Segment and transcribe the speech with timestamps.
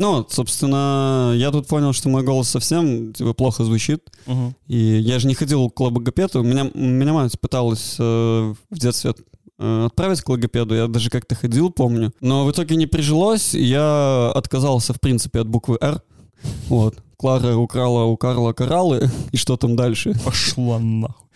[0.00, 4.00] Ну, собственно, я тут понял, что мой голос совсем типа, плохо звучит.
[4.24, 4.54] Мгм.
[4.66, 6.42] И я же не ходил к логопеду.
[6.42, 9.14] Меня, меня мать пыталась э, в детстве
[9.58, 10.74] э, отправить к логопеду.
[10.74, 12.14] Я даже как-то ходил, помню.
[12.22, 13.54] Но в итоге не прижилось.
[13.54, 16.00] и Я отказался, в принципе, от буквы «Р».
[16.68, 16.96] Вот.
[17.18, 19.10] Клара украла у Карла кораллы.
[19.32, 20.14] И что там дальше?
[20.24, 21.26] Пошла нахуй.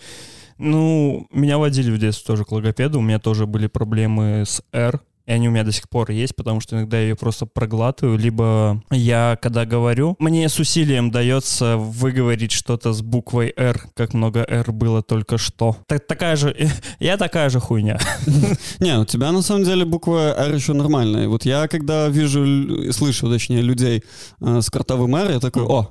[0.56, 5.00] Ну, меня водили в детстве тоже к логопеду, у меня тоже были проблемы с «Р»,
[5.26, 8.18] и они у меня до сих пор есть, потому что иногда я ее просто проглатываю,
[8.18, 14.44] либо я, когда говорю, мне с усилием дается выговорить что-то с буквой «Р», как много
[14.46, 15.76] «Р» было только что.
[15.86, 16.54] Так, такая же,
[16.98, 17.98] я такая же хуйня.
[18.80, 21.28] Не, у тебя на самом деле буква «Р» еще нормальная.
[21.28, 24.04] Вот я, когда вижу, слышу, точнее, людей
[24.40, 25.90] э, с картовым «Р», я такой, о,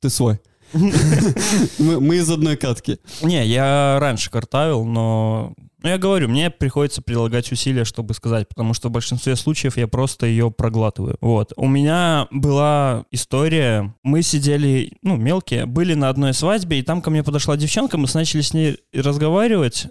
[0.00, 0.40] ты свой.
[1.78, 2.98] Мы из одной катки.
[3.22, 5.54] Не, я раньше картавил, но...
[5.82, 9.88] Ну, я говорю, мне приходится прилагать усилия, чтобы сказать, потому что в большинстве случаев я
[9.88, 11.16] просто ее проглатываю.
[11.20, 11.52] Вот.
[11.56, 17.10] У меня была история, мы сидели, ну, мелкие, были на одной свадьбе, и там ко
[17.10, 19.88] мне подошла девчонка, мы начали с ней разговаривать,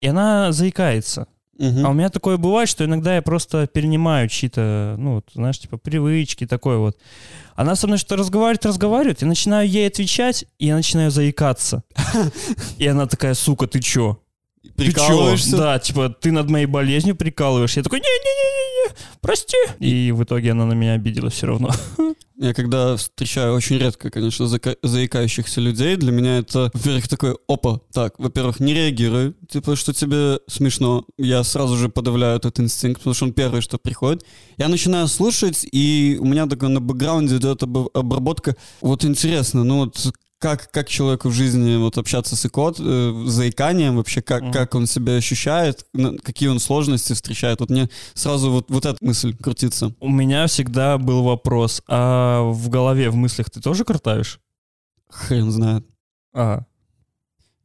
[0.00, 1.26] и она заикается.
[1.58, 1.84] Мгм.
[1.84, 5.76] А у меня такое бывает, что иногда я просто перенимаю чьи-то, ну, вот, знаешь, типа
[5.76, 6.96] привычки, такое вот.
[7.56, 11.82] Она со мной что-то разговаривает, разговаривает, я начинаю ей отвечать, и я начинаю заикаться.
[12.78, 14.18] И она такая, сука, ты чё?
[14.62, 14.92] Ты чё?
[14.92, 15.56] Прикалываешься?
[15.56, 17.80] Да, типа, ты над моей болезнью прикалываешься.
[17.80, 19.56] Я такой, не-не-не-не, прости.
[19.78, 21.70] И в итоге она на меня обиделась все равно.
[22.40, 28.16] Я когда встречаю очень редко, конечно, заикающихся людей, для меня это, во-первых, такой, опа, так,
[28.18, 31.04] во-первых, не реагируй, типа, что тебе смешно.
[31.18, 34.24] Я сразу же подавляю этот инстинкт, потому что он первый, что приходит.
[34.56, 38.54] Я начинаю слушать, и у меня такое на бэкграунде идет об- обработка.
[38.82, 43.96] Вот интересно, ну вот как, как человеку в жизни вот общаться с икот, э, заиканием
[43.96, 44.52] вообще, как, Мгм.
[44.52, 47.60] как он себя ощущает, на- какие он сложности встречает.
[47.60, 49.92] Вот мне сразу вот, вот эта мысль крутится.
[50.00, 54.38] У меня всегда был вопрос, а в голове, в мыслях ты тоже картавишь?
[55.10, 55.84] Хрен знает.
[56.34, 56.62] А,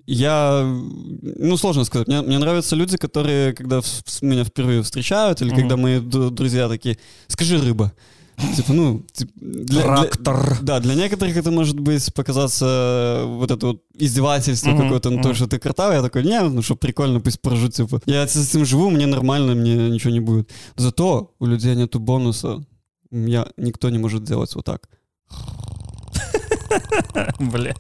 [0.06, 2.10] Я, ну, сложно сказать.
[2.10, 5.60] Мне, мне нравятся люди, которые, когда в- меня впервые встречают, или Мгм.
[5.60, 6.98] когда мои друзья такие,
[7.28, 7.94] скажи рыба.
[8.56, 10.58] Типа, ну, тип- для, для- трактор.
[10.62, 15.22] да, для некоторых это может быть показаться э, вот это вот издевательство Мгм, какое-то, ну,
[15.22, 18.02] то, что ты картавый, я такой, не, ну что, прикольно, пусть прожу, типа.
[18.06, 20.50] Я с этим живу, мне нормально, мне ничего не будет.
[20.76, 22.64] Зато у людей нету бонуса,
[23.12, 24.90] я, никто не может делать вот так.
[27.40, 27.76] Бля.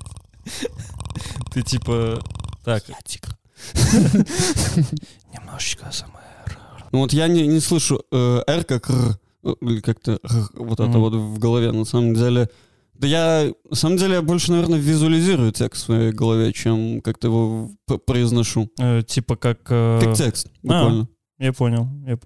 [1.54, 2.20] Ты типа...
[2.64, 2.84] Так.
[2.88, 3.36] Я тигр.
[5.34, 6.58] Немножечко СМР.
[6.92, 9.12] Ну вот я не, не слышу э, «р» как э,
[9.62, 10.20] или как-то
[10.56, 11.00] вот это Мгм.
[11.00, 11.72] вот в голове.
[11.72, 12.50] На самом деле,
[12.94, 17.28] да я, на самом деле, я больше, наверное, визуализирую текст в своей голове, чем как-то
[17.28, 17.72] его
[18.06, 18.70] произношу.
[19.08, 19.60] типа как...
[19.70, 21.08] э, Как текст, буквально.
[21.40, 21.88] Я понял.
[22.08, 22.18] Я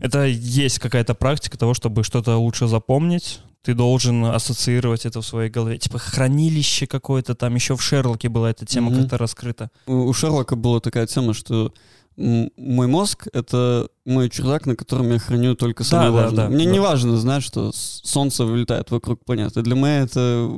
[0.00, 3.40] Это есть какая-то практика того, чтобы что-то лучше запомнить.
[3.62, 5.76] Ты должен ассоциировать это в своей голове.
[5.78, 9.00] Типа хранилище какое-то, там еще в Шерлоке была эта тема Мгм.
[9.00, 9.70] как-то раскрыта.
[9.86, 11.72] У, Шерлока была такая тема, что
[12.20, 16.44] мой мозг— это мой чердак, на котором я храню только самое Да, да, важное.
[16.48, 16.70] да, Мне да.
[16.72, 19.62] не важно знать, что Солнце вылетает вокруг планеты.
[19.62, 20.50] Для меня это,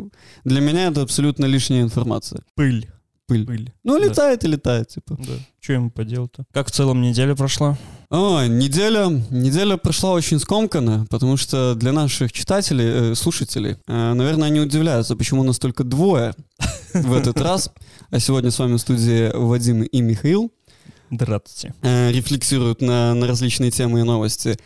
[0.44, 2.42] для меня это абсолютно лишняя информация.
[2.56, 2.90] Пыль.
[3.28, 3.46] Пыль.
[3.46, 3.72] Пыль.
[3.84, 4.04] Ну, Да.
[4.06, 5.16] летает и летает, типа.
[5.18, 5.32] Да.
[5.60, 6.44] Что ему поделать-то?
[6.52, 7.78] Как в целом неделя прошла?
[8.10, 14.48] Ой, неделя, неделя прошла очень скомканно, потому что для наших читателей, э, слушателей, э, наверное,
[14.48, 16.34] они удивляются, почему нас только двое
[16.92, 17.70] в этот раз.
[18.10, 20.52] А сегодня с вами в студии Вадим и Михаил
[21.12, 21.74] Здравствуйте.
[21.82, 24.56] э, рефлексируют на, на различные темы и новости.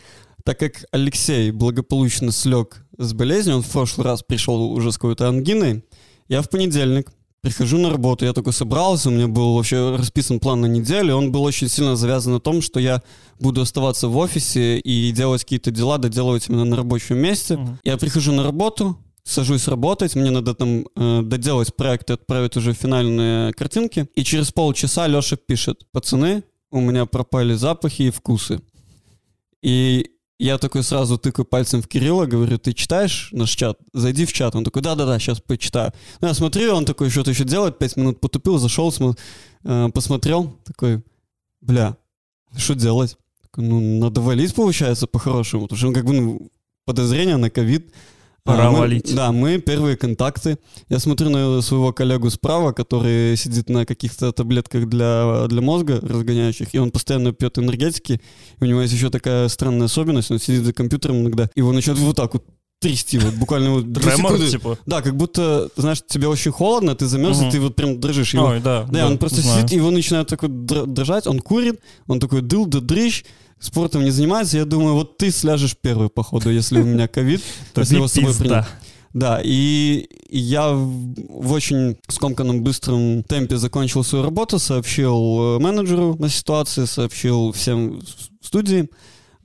[0.45, 5.27] Так как Алексей благополучно слег с болезнью, он в прошлый раз пришел уже с какой-то
[5.27, 5.83] ангиной,
[6.29, 10.61] я в понедельник прихожу на работу, я такой собрался, у меня был вообще расписан план
[10.61, 13.01] на неделю, он был очень сильно завязан на том, что я
[13.39, 17.57] буду оставаться в офисе и делать какие-то дела, доделывать именно на рабочем месте.
[17.57, 17.79] Мгм.
[17.83, 22.73] Я прихожу на работу, сажусь работать, мне надо там э, доделать проект и отправить уже
[22.73, 24.07] финальные картинки.
[24.15, 28.61] И через полчаса Леша пишет, пацаны, у меня пропали запахи и вкусы.
[29.61, 33.77] И я такой сразу тыкаю пальцем в Кирилла, говорю, ты читаешь наш чат?
[33.93, 34.55] Зайди в чат.
[34.55, 35.91] Он такой, да-да-да, сейчас почитаю.
[36.21, 39.17] Ну, я смотрю, он такой что-то еще делает, пять минут потупил, зашел, смо-
[39.63, 41.03] э, посмотрел, такой,
[41.59, 41.97] бля,
[42.55, 43.17] что делать?
[43.41, 46.51] Такой, ну, надо валить, получается, по-хорошему, потому что, ну, как бы, ну,
[46.85, 47.91] подозрение на ковид.
[48.47, 49.13] Пора мы- валить.
[49.15, 50.57] Да, мы первые контакты.
[50.89, 56.73] Я смотрю на своего коллегу справа, который сидит на каких-то таблетках для, для мозга разгоняющих,
[56.73, 58.21] и он постоянно пьет энергетики.
[58.59, 61.71] И у него есть еще такая странная особенность, он сидит за компьютером иногда, и его
[61.71, 62.43] начинает вот так вот
[62.79, 64.51] трясти, вот буквально вот Тремор, секунды.
[64.51, 64.77] типа?
[64.85, 67.47] Да, как будто, знаешь, тебе очень холодно, ты замерз, Мгм.
[67.47, 68.35] и ты вот прям дрожишь.
[68.35, 68.85] Его- Ой, да.
[68.91, 69.61] да, он просто знаю.
[69.61, 73.23] сидит, и его начинает так вот др- дрожать, он курит, он такой дыл да дрыщ,
[73.59, 74.57] спортом не занимается.
[74.57, 77.41] Я думаю, вот ты сляжешь первый, походу, если у меня ковид.
[77.73, 78.65] То если его с собой принять.
[79.13, 86.29] Да, и я в очень скомканном быстром темпе закончил свою работу, сообщил э, менеджеру на
[86.29, 88.01] ситуации, сообщил всем
[88.41, 88.89] студии.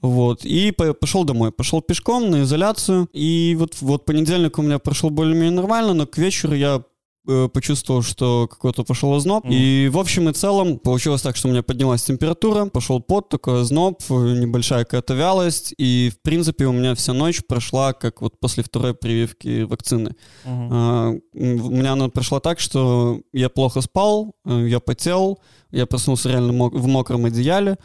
[0.03, 1.53] Вот, и по- пошел домой.
[1.53, 3.09] Пошел пешком на изоляцию.
[3.12, 6.82] И вот, вот понедельник у меня прошел более-менее нормально, но к вечеру я
[7.25, 9.45] почувствовал, что какой-то пошел озноб.
[9.45, 9.53] Мгм.
[9.53, 13.61] И в общем и целом получилось так, что у меня поднялась температура, пошел пот, такой
[13.61, 15.75] озноб, э, небольшая какая-то вялость.
[15.79, 20.17] И в принципе у меня вся ночь прошла как вот после второй прививки вакцины.
[20.45, 20.69] Мгм.
[20.73, 25.39] А, У меня она прошла так, что я плохо спал, э, я потел,
[25.71, 27.77] я проснулся реально мок- в мокром одеяле.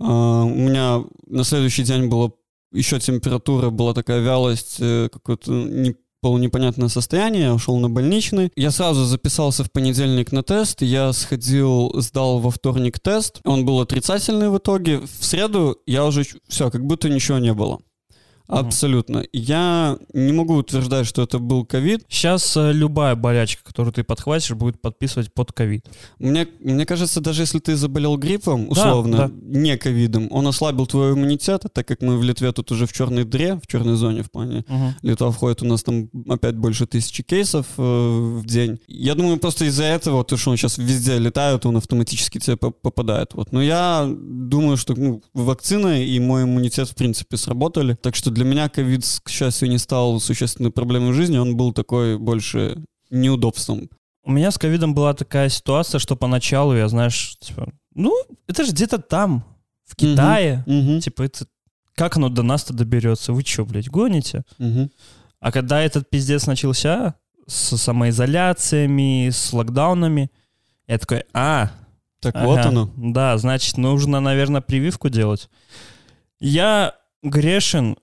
[0.00, 2.30] А, У меня на следующий день была
[2.72, 8.50] еще температура, была такая вялость, э, какое-то не- полунепонятное состояние, ушел на больничный.
[8.56, 13.80] Я сразу записался в понедельник на тест, я сходил, сдал во вторник тест, он был
[13.80, 15.00] отрицательный в итоге.
[15.00, 17.80] В среду я уже все, как будто ничего не было.
[18.48, 19.24] Абсолютно.
[19.32, 22.02] Я не могу утверждать, что это был ковид.
[22.08, 25.84] Сейчас э, любая болячка, которую ты подхватишь, будет подписывать под ковид.
[26.18, 29.30] Мне, мне кажется, даже если ты заболел гриппом, Да, условно, да.
[29.42, 32.92] не ковидом, он ослабил твой иммунитет, а так как мы в Литве тут уже в
[32.92, 34.94] черной дыре, в черной зоне в плане Мгм.
[35.02, 38.80] Литва входит, у нас там опять больше тысячи кейсов э, в день.
[38.88, 42.70] Я думаю, просто из-за этого, то, что он сейчас везде летает, он автоматически тебе по-
[42.70, 43.34] попадает.
[43.34, 43.52] Вот.
[43.52, 47.94] Но я думаю, что ну, вакцина и мой иммунитет в принципе сработали.
[48.00, 51.72] Так что для меня ковид, к счастью, не стал существенной проблемой в жизни, он был
[51.72, 52.78] такой больше
[53.10, 53.90] неудобством.
[54.22, 58.14] У меня с ковидом была такая ситуация, что поначалу я, знаешь, типа, ну,
[58.46, 59.44] это же где-то там,
[59.84, 60.62] в Китае.
[60.66, 61.00] Мгм.
[61.00, 61.46] Типа, это...
[61.96, 63.32] Как оно до нас-то доберется?
[63.32, 64.44] Вы что, блядь, гоните?
[64.58, 64.90] Мгм.
[65.40, 67.16] А когда этот пиздец начался
[67.48, 70.30] с самоизоляциями, с локдаунами,
[70.86, 71.72] я такой, а,
[72.20, 72.90] Так ага, вот оно.
[72.96, 75.48] Да, значит, нужно, наверное, прививку делать.
[76.38, 77.96] Я грешен,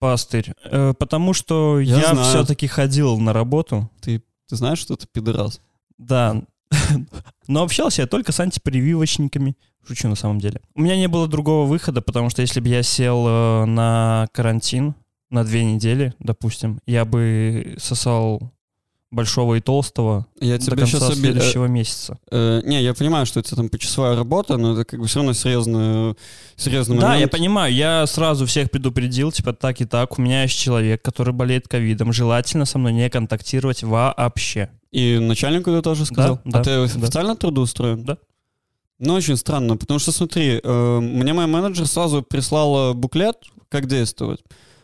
[0.00, 2.26] пастырь, э, потому что Я я, знаю.
[2.28, 3.88] все-таки ходил на работу.
[4.00, 5.60] Ты, ты знаешь, что ты пидорас?
[5.98, 6.42] Да.
[7.46, 9.56] Но общался я только с антипрививочниками.
[9.86, 10.60] Шучу на самом деле.
[10.74, 14.94] У меня не было другого выхода, потому что если бы я сел э, на карантин
[15.30, 18.52] на две недели, допустим, я бы сосал
[19.10, 22.18] большого и толстого Я до тебя конца сейчас следующего месяца.
[22.30, 26.14] не, я понимаю, что это там почасовая работа, но это как бы все равно серьезный,
[26.56, 27.32] серьезный Да, я момент.
[27.32, 31.66] понимаю, я сразу всех предупредил, типа так и так, у меня есть человек, который болеет
[31.66, 34.70] ковидом, желательно со мной не контактировать вообще.
[34.92, 36.40] И начальнику ты тоже сказал?
[36.44, 36.82] да, а ты да.
[36.84, 38.04] официально трудоустроен?
[38.04, 38.18] Да.
[39.00, 43.36] Ну, очень странно, потому что, смотри, э, мне мой менеджер сразу прислала буклет,
[43.70, 44.40] как действовать.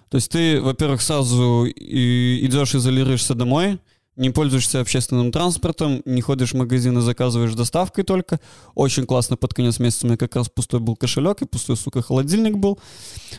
[0.09, 3.79] То есть ты, во-первых, сразу и- идешь, изолируешься домой,
[4.17, 8.41] не пользуешься общественным транспортом, не ходишь в магазин и заказываешь доставкой только.
[8.75, 12.03] Очень классно под конец месяца у меня как раз пустой был кошелек и пустой, сука,
[12.03, 12.79] холодильник был.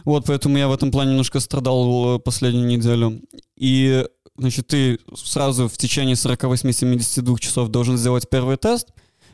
[0.06, 3.21] Вот, поэтому я в этом плане немножко страдал э, последнюю неделю.
[3.57, 4.06] И,
[4.38, 8.89] значит, ты сразу в течение 48-72 часов должен сделать первый тест.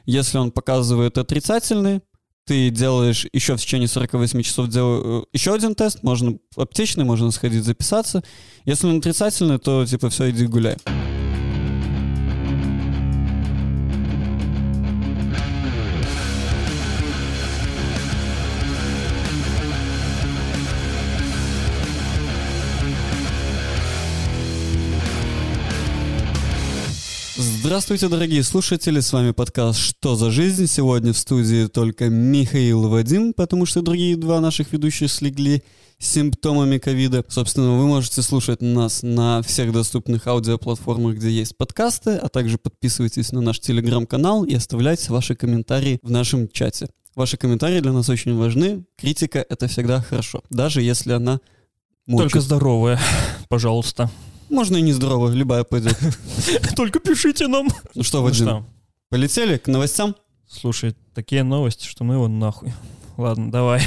[0.05, 2.01] Если он показывает отрицательный,
[2.45, 5.21] ты делаешь еще в течение 48 часов дел...
[5.21, 8.23] э, еще один тест, можно аптечный, можно сходить записаться.
[8.65, 10.77] Если он отрицательный, то типа все, иди гуляй.
[27.65, 30.67] Здравствуйте, дорогие слушатели, с вами подкаст «Что за жизнь?».
[30.67, 35.63] Сегодня в студии только Михаил и Вадим, потому что другие два наших ведущих слегли
[35.97, 37.23] симптомами ковида.
[37.29, 43.31] Собственно, вы можете слушать нас на всех доступных аудиоплатформах, где есть подкасты, а также подписывайтесь
[43.31, 46.89] на наш телеграм-канал и оставляйте ваши комментарии в нашем чате.
[47.15, 48.83] Ваши комментарии для нас очень важны.
[48.97, 51.39] Критика— это всегда хорошо, даже если она
[52.07, 52.23] мучит.
[52.23, 52.99] Только здоровые,
[53.47, 54.11] пожалуйста.
[54.53, 55.97] Можно и нездорово, любая пойдет.
[56.75, 57.67] Только пишите нам.
[57.95, 58.65] Ну что, Ну Вадим, что,
[59.09, 60.15] полетели к новостям?
[60.47, 62.71] слушай, такие новости, что ну его нахуй.
[63.17, 63.81] Ладно, давай.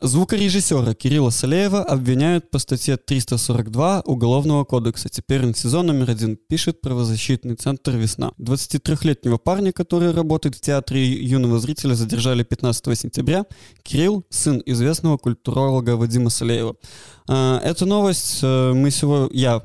[0.00, 5.08] Звукорежиссера Кирилла Салеева обвиняют по статье 342 Уголовного кодекса.
[5.08, 8.30] Теперь он сезон номер один, пишет правозащитный центр «Весна».
[8.38, 13.44] 23-летнего парня, который работает в театре юного зрителя, задержали 15 сентября.
[13.82, 16.76] Кирилл– сын известного культуролога Вадима Салеева.
[17.28, 19.64] А, Эту новость э, мы сегодня, я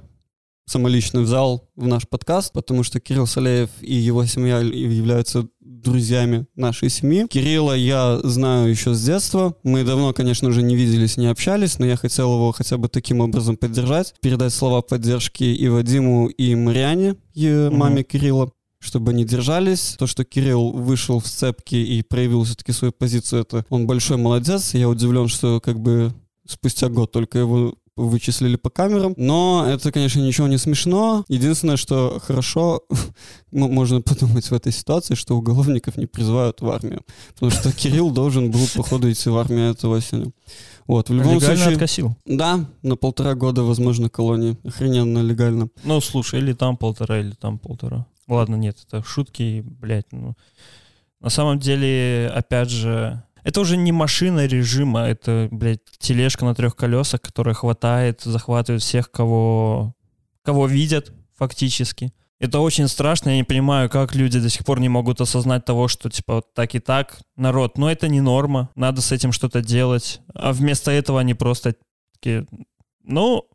[0.66, 5.48] самолично взял в наш подкаст, потому что Кирилл Салеев и его семья являются
[5.84, 7.28] друзьями нашей семьи.
[7.28, 9.56] Кирилла я знаю еще с детства.
[9.64, 13.20] Мы давно, конечно же, не виделись, не общались, но я хотел его хотя бы таким
[13.20, 18.52] образом поддержать, передать слова поддержки и Вадиму, и Мариане, и маме Кирилла.
[18.80, 19.96] чтобы они держались.
[19.98, 24.74] То, что Кирилл вышел в сцепки и проявил все-таки свою позицию, это он большой молодец.
[24.74, 26.14] Я удивлен, что как бы
[26.46, 29.14] спустя год только его вычислили по камерам.
[29.18, 31.26] Но это, конечно, ничего не смешно.
[31.28, 32.84] Единственное, что хорошо,
[33.52, 37.02] можно подумать в этой ситуации, что уголовников не призывают в армию.
[37.34, 40.34] Потому что Кирилл должен был, походу, идти в армию этой осенью.
[40.88, 41.74] Вот, в любом легально случае...
[41.74, 42.18] откосил.
[42.26, 44.58] Да, на полтора года, возможно, колонии.
[44.64, 45.70] Охрененно легально.
[45.84, 48.06] Ну, слушай, или там полтора, или там полтора.
[48.28, 50.12] Ладно, нет, это шутки, блядь.
[50.12, 50.36] Ну.
[51.22, 56.76] На самом деле, опять же, это уже не машина режима, это, блядь, тележка на трех
[56.76, 59.96] колесах, которая хватает, захватывает всех, кого,
[60.44, 62.14] кого видят фактически.
[62.40, 65.88] Это очень страшно, я не понимаю, как люди до сих пор не могут осознать того,
[65.88, 69.62] что, типа, вот так и так, народ, но это не норма, надо с этим что-то
[69.62, 70.20] делать.
[70.34, 71.76] А вместо этого они просто
[72.14, 72.46] такие,
[73.02, 73.48] ну,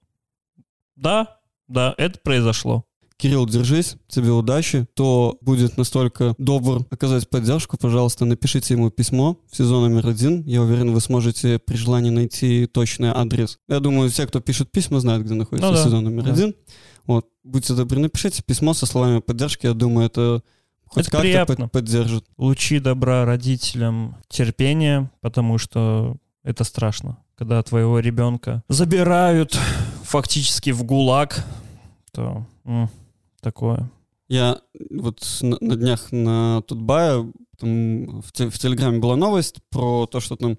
[0.96, 2.87] да, да, это произошло.
[3.18, 4.86] Кирилл, держись, тебе удачи.
[4.94, 10.42] Кто будет настолько добр оказать поддержку, пожалуйста, напишите ему письмо в сезон номер один.
[10.44, 13.58] Я уверен, вы сможете при желании найти точный адрес.
[13.68, 16.32] Я думаю, все, кто пишет письма, знают, где находится Ну да, сезон номер да.
[16.32, 16.54] один.
[17.08, 19.66] Вот, будьте добры, напишите письмо со словами поддержки.
[19.66, 20.42] Я думаю, это
[20.86, 21.54] хоть Это как-то приятно.
[21.56, 22.24] под- поддержит.
[22.36, 27.16] Лучи добра родителям, терпения, потому что это страшно.
[27.36, 29.58] Когда твоего ребенка забирают
[30.04, 31.44] фактически в ГУЛАГ,
[32.12, 32.88] то м,
[33.40, 33.90] такое.
[34.28, 40.06] Я вот на, на днях на Тутбае там в, те- в Телеграме была новость про
[40.06, 40.58] то, что там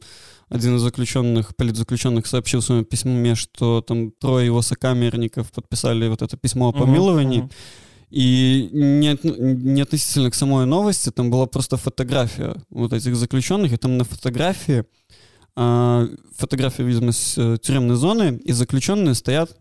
[0.49, 6.21] один из заключенных, политзаключенных сообщил в своем письме, что там трое его сокамерников подписали вот
[6.21, 7.39] это письмо о помиловании.
[7.41, 7.51] мгм.
[8.09, 13.71] И не, от- не относительно к самой новости, там была просто фотография вот этих заключенных,
[13.71, 14.83] и там на фотографии,
[15.55, 19.55] а, фотография, видимо, с э, тюремной зоны, и заключенные стоят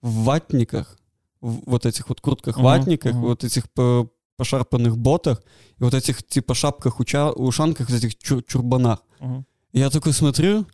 [0.00, 0.96] в ватниках,
[1.40, 3.28] в вот этих вот куртках-ватниках, Мгм, мгм.
[3.28, 5.42] вот этих по- пошарпанных ботах,
[5.78, 8.98] и вот этих типа шапках, уча- ушанках, вот этих чур- чурбанах.
[9.20, 9.44] Мгм.
[9.72, 10.66] И Я такой смотрю,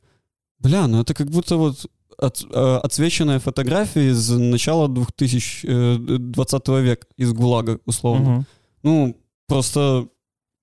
[0.61, 1.87] бля, ну это как будто вот
[2.18, 8.30] от- э, отсвеченная фотография из начала 2020 века, из ГУЛАГа, условно.
[8.30, 8.46] Мгм.
[8.82, 10.08] Ну, просто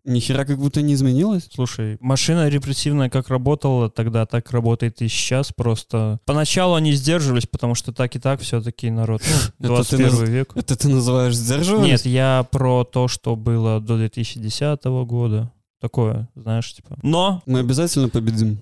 [0.06, 1.50] нихера как будто не изменилось.
[1.54, 5.52] Слушай, машина репрессивная как работала тогда, так работает и сейчас.
[5.52, 9.22] Просто поначалу они сдерживались, потому что так и так все-таки народ.
[9.60, 10.52] Ну, Это ты 21 век.
[10.56, 11.92] Это ты называешь сдерживание?
[11.92, 15.52] Нет, я про то, что было до 2010 года.
[15.80, 16.98] Такое, знаешь, типа.
[17.04, 18.60] Но Мы обязательно победим.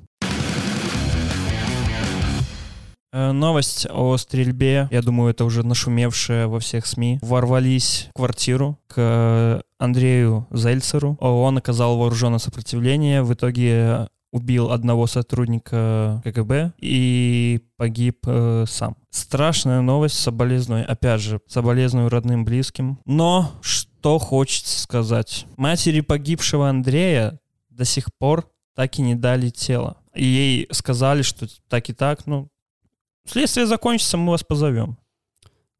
[3.13, 7.19] Новость о стрельбе, я думаю, это уже нашумевшая во всех СМИ.
[7.21, 11.17] Ворвались в квартиру к Андрею Зельцеру.
[11.19, 13.23] Он оказал вооруженное сопротивление.
[13.23, 18.95] В итоге убил одного сотрудника КГБ и погиб э, сам.
[19.09, 22.99] Страшная новость, соболезную, опять же, соболезную родным, близким.
[23.05, 25.45] Но что хочется сказать.
[25.57, 27.39] Матери погибшего Андрея
[27.69, 29.97] до сих пор так и не дали тело.
[30.15, 32.49] Ей сказали, что так и так, ну,
[33.31, 34.97] Следствие закончится, мы вас позовем.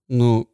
[0.08, 0.48] Ну,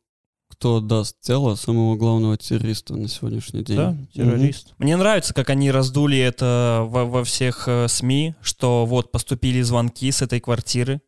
[0.50, 3.77] кто даст тело самого главного террориста на сегодняшний день?
[3.77, 4.74] Да, террорист.
[4.80, 10.12] Мне нравится, как они раздули это во, во всех э, СМИ, что вот поступили звонки
[10.12, 11.01] с этой квартиры.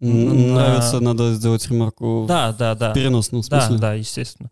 [0.00, 2.90] На- Нравится, надо сделать ремарку Да, да, да.
[2.90, 3.78] в переносном Да, смысле.
[3.80, 4.50] да, естественно.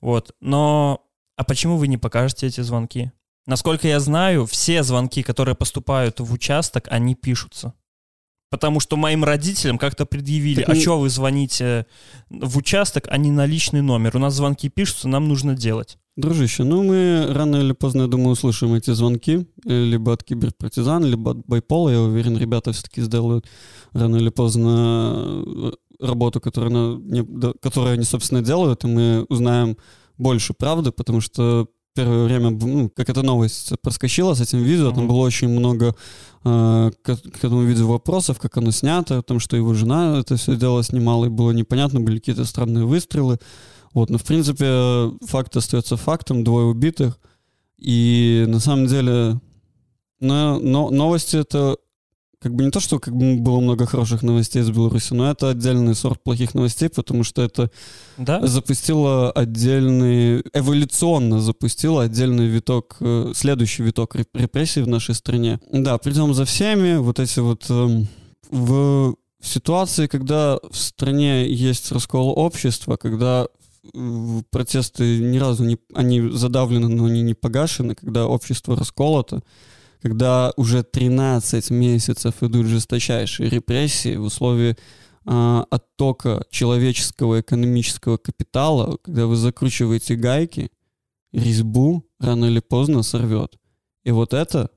[0.00, 0.32] Вот.
[0.40, 1.04] Но
[1.36, 3.10] а почему вы не покажете эти звонки?
[3.46, 7.74] Насколько я знаю, все звонки, которые поступают в участок, они пишутся.
[8.52, 11.86] Потому что моим родителям как-то предъявили, Так а не- что вы звоните
[12.28, 14.14] в участок, а не на личный номер?
[14.16, 15.96] У нас звонки пишутся, нам нужно делать.
[16.16, 21.02] Дружище, ну мы рано или поздно, я думаю, услышим эти звонки, э, либо от киберпартизан,
[21.02, 21.88] либо от байпола.
[21.92, 23.46] Я уверен, ребята все-таки сделают
[23.94, 26.96] рано или поздно э, работу, которую,
[27.30, 29.78] она которую они, собственно, делают, и мы узнаем
[30.18, 35.04] больше правды, потому что первое время, ну, как эта новость проскочила с этим видео, там
[35.04, 35.08] Мгм.
[35.08, 35.94] было очень много
[36.44, 40.36] э, к, к этому видео вопросов, как оно снято, о том, что его жена это
[40.36, 43.38] все дело снимала, и было непонятно, были какие-то странные выстрелы.
[43.94, 47.18] Вот, но в принципе факт остается фактом, двое убитых.
[47.78, 49.40] И на самом деле
[50.22, 51.76] но, но новости это
[52.42, 55.50] как бы не то, что как бы было много хороших новостей из Беларуси, но это
[55.50, 57.70] отдельный сорт плохих новостей, потому что это
[58.18, 58.46] Да?
[58.46, 65.60] запустило отдельный, эволюционно запустило отдельный виток, э, следующий виток реп- репрессий в нашей стране.
[65.70, 68.08] Да, придем за всеми, вот эти вот эм,
[68.50, 73.46] в ситуации, когда в стране есть раскол общества, когда
[74.50, 79.42] протесты ни разу не, они задавлены, но они не погашены, когда общество расколото,
[80.02, 84.76] когда уже 13 месяцев идут жесточайшие репрессии в условии
[85.24, 90.70] а, оттока человеческого экономического капитала, когда вы закручиваете гайки,
[91.32, 93.56] резьбу рано или поздно сорвет.
[94.02, 94.70] И вот это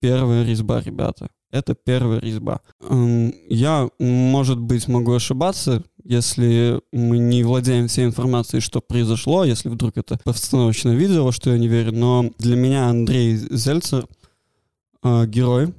[0.00, 1.28] первая резьба, ребята.
[1.50, 2.60] Это первая резьба.
[3.48, 9.98] Я, может быть, могу ошибаться, если мы не владеем всей информацией, что произошло, если вдруг
[9.98, 11.92] это постановочное видео, во что я не верю.
[11.92, 14.06] Но для меня Андрей Зельцер
[15.02, 15.74] э, герой,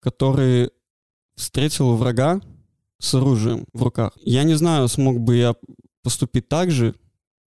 [0.00, 0.70] который
[1.36, 2.40] встретил врага
[2.98, 4.16] с оружием в руках.
[4.22, 5.54] Я не знаю, смог бы я
[6.02, 6.94] поступить так же.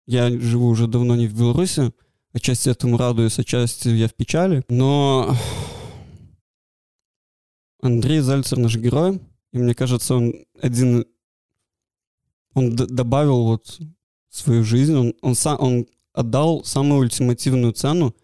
[0.06, 1.92] Я живу уже давно не в Беларуси,
[2.32, 4.64] отчасти этому радуюсь, отчасти я в печали.
[4.68, 5.35] Но
[7.80, 9.20] Андрей Зальцер наш герой,
[9.52, 11.06] и мне кажется, он один,
[12.54, 13.78] он добавил вот
[14.28, 18.14] свою жизнь, он, он, сам, он отдал самую ультимативную цену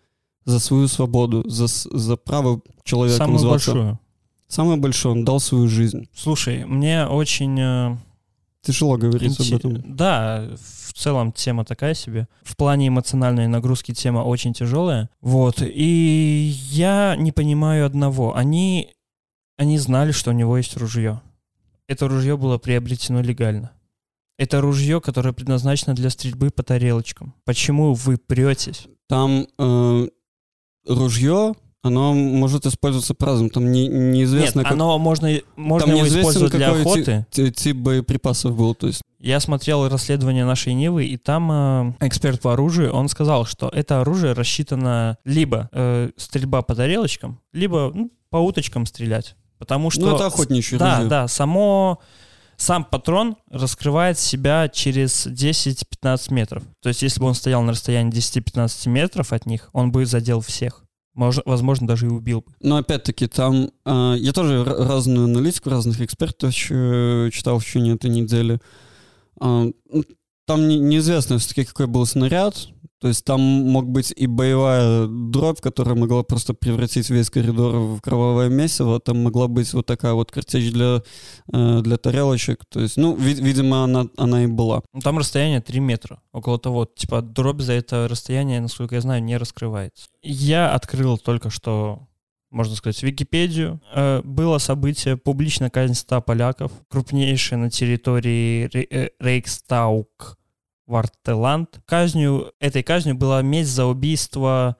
[0.46, 3.72] за свою свободу, за, за право человека Самую называться.
[3.74, 3.98] большую.
[4.48, 6.08] Самое большое, он дал свою жизнь.
[6.14, 7.58] Слушай, мне очень...
[7.60, 7.96] э,
[8.62, 9.96] Тяжело говорить инте- об этом.
[9.96, 10.48] Да,
[10.86, 12.28] в целом тема такая себе.
[12.42, 15.10] В плане эмоциональной нагрузки тема очень тяжелая.
[15.20, 15.60] Вот.
[15.62, 18.36] И я не понимаю одного.
[18.36, 18.92] Они,
[19.56, 21.20] они знали, что у него есть ружье.
[21.88, 23.72] Это ружье было приобретено легально.
[24.38, 27.34] Это ружье, которое предназначено для стрельбы по тарелочкам.
[27.44, 28.86] Почему вы претесь?
[29.08, 30.08] Там э,
[30.86, 33.50] ружье, оно может использоваться по-разному.
[33.50, 37.26] Там не, неизвестно, Нет, как- оно можно, можно там его использовать для какой ти- охоты.
[37.30, 38.74] ти- тип боеприпасов был.
[38.74, 43.44] То есть Я смотрел расследование нашей Нивы, и там э, эксперт по оружию, он сказал,
[43.46, 49.36] что это оружие рассчитано либо э, стрельба по тарелочкам, либо ну, по уточкам стрелять.
[49.58, 50.02] Потому что...
[50.02, 51.08] ну, это охотничье Да, ружье.
[51.08, 52.00] да, само...
[52.56, 56.62] Сам патрон раскрывает себя через 10-15 метров.
[56.82, 60.40] То есть, если бы он стоял на расстоянии 10-15 метров от них, он бы задел
[60.40, 60.84] всех.
[61.16, 62.52] Мож- возможно, даже и убил бы.
[62.60, 63.70] Но опять-таки там...
[63.84, 68.60] э, я тоже разную аналитику, разных экспертов э, читал в течение этой недели.
[69.40, 69.74] Ну,
[70.46, 72.68] там не- неизвестно все-таки, какой был снаряд.
[73.06, 78.00] То есть там мог быть и боевая дробь, которая могла просто превратить весь коридор в
[78.00, 78.98] кровавое месиво.
[78.98, 81.04] Там могла быть вот такая вот картечь для,
[81.52, 82.64] э, для тарелочек.
[82.68, 84.82] То есть, ну, ви- видимо, она, она и была.
[84.92, 86.84] Ну, там расстояние 3 метра, около того.
[86.84, 90.06] Типа дробь за это расстояние, насколько я знаю, не раскрывается.
[90.24, 92.08] Я открыл только что,
[92.50, 93.80] можно сказать, Википедию.
[93.94, 100.36] Э, было событие, публичная казнь 100 поляков, крупнейшая на территории э, Рейхстаук
[100.86, 101.80] Вартеланд.
[101.84, 104.76] Казнью, этой казнью была месть за убийство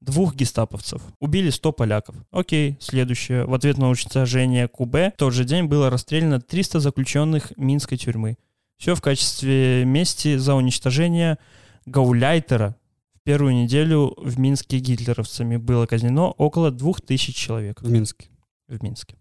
[0.00, 1.02] двух гестаповцев.
[1.18, 2.16] Убили 100 поляков.
[2.30, 3.44] Окей, следующее.
[3.44, 8.36] В ответ на уничтожение Кубе в тот же день было расстреляно 300 заключенных Минской тюрьмы.
[8.78, 11.36] Все в качестве мести за уничтожение
[11.84, 12.76] гауляйтера.
[13.14, 18.28] В первую неделю в Минске гитлеровцами было казнено около 2000 человек В Минске.
[18.68, 19.16] в Минске.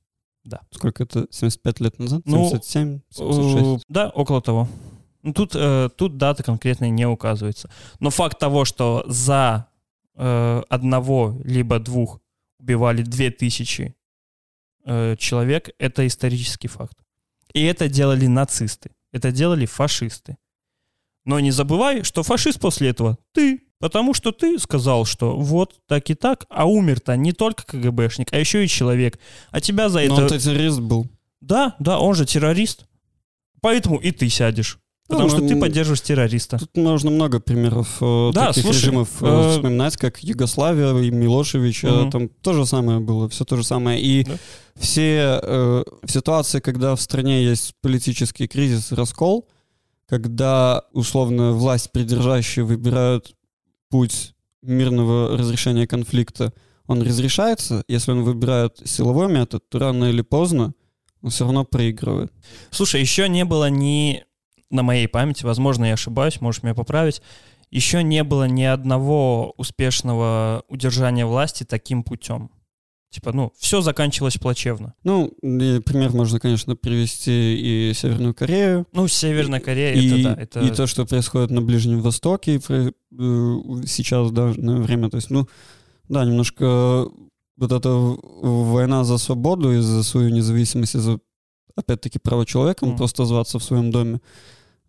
[0.72, 1.28] Сколько это?
[1.30, 2.22] 75 лет назад?
[2.26, 3.02] Ну, 77?
[3.10, 3.84] 76?
[3.84, 4.68] Э, Да, около того.
[5.30, 7.70] Ну, Тут, э, тут дата конкретная не указывается.
[8.00, 9.68] Но факт того, что за
[10.16, 12.20] э, одного либо двух
[12.60, 13.96] убивали 2000
[14.86, 16.98] э, человек, это исторический факт.
[17.54, 18.90] И это делали нацисты.
[19.12, 20.38] Это делали фашисты.
[21.26, 23.62] Но не забывай, что фашист после этого ты.
[23.80, 28.40] Потому что ты сказал, что вот так и так, а умер-то не только КГБшник, а
[28.40, 29.20] еще и человек.
[29.52, 30.14] А тебя за Но это...
[30.24, 31.08] он-то террорист был.
[31.40, 32.86] Да, да, он же террорист.
[33.62, 34.80] Поэтому и ты сядешь.
[35.10, 36.60] Потому Ну, что ты поддерживаешь террориста.
[36.60, 41.10] Тут можно много примеров э, Да, таких слушай, режимов э, э, вспоминать, как Югославия и
[41.10, 42.12] Милошевич, Мгм.
[42.12, 44.00] там то же самое было, все то же самое.
[44.00, 44.38] И Да.
[44.80, 49.48] все э, ситуации, когда в стране есть политический кризис и раскол,
[50.08, 53.36] когда условно власть придержащие выбирают
[53.90, 56.54] путь мирного разрешения конфликта,
[56.88, 60.74] он разрешается, если он выбирает силовой метод, то рано или поздно
[61.22, 62.32] он все равно проигрывает.
[62.72, 64.24] Слушай, еще не было ни
[64.70, 67.22] на моей памяти, возможно, я ошибаюсь, можешь меня поправить,
[67.72, 72.52] еще не было ни одного успешного удержания власти таким путем.
[73.12, 74.94] Типа, ну, все заканчивалось плачевно.
[75.04, 80.60] Ну, пример можно, конечно, привести и Северную Корею, Ну, Северная Корея, и, это да, это...
[80.62, 82.92] и то, что происходит на Ближнем Востоке э,
[83.88, 85.10] сейчас данное время.
[85.10, 85.48] То есть, ну,
[86.08, 87.08] да, немножко
[87.58, 91.20] вот эта война за свободу и за свою независимость, и за,
[91.76, 92.98] опять-таки, право человека Мгм.
[92.98, 94.22] просто озваться в своем доме,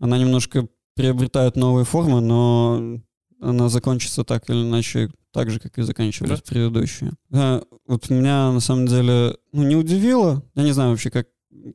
[0.00, 2.98] она немножко приобретает новые формы, но
[3.40, 6.44] она закончится так или иначе так же, как и заканчивались Да.
[6.46, 7.12] предыдущие.
[7.28, 10.42] Да, вот меня на самом деле ну, не удивило.
[10.56, 11.28] Я не знаю вообще, как,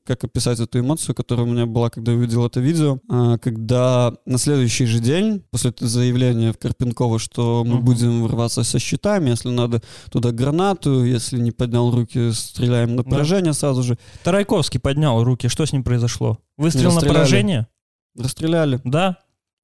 [0.04, 3.00] как описать эту эмоцию, которая у меня была, когда я увидел это видео.
[3.10, 7.86] А, когда на следующий же день, после заявления в Карпенкова, что мы Мгм.
[7.86, 13.10] будем врываться со щитами, если надо туда гранату, если не поднял руки, стреляем на Да.
[13.10, 13.98] поражение сразу же.
[14.24, 16.40] Тарайковский поднял руки, что с ним произошло?
[16.58, 17.68] Выстрел на поражение?
[18.18, 18.80] Расстреляли.
[18.84, 19.18] Да,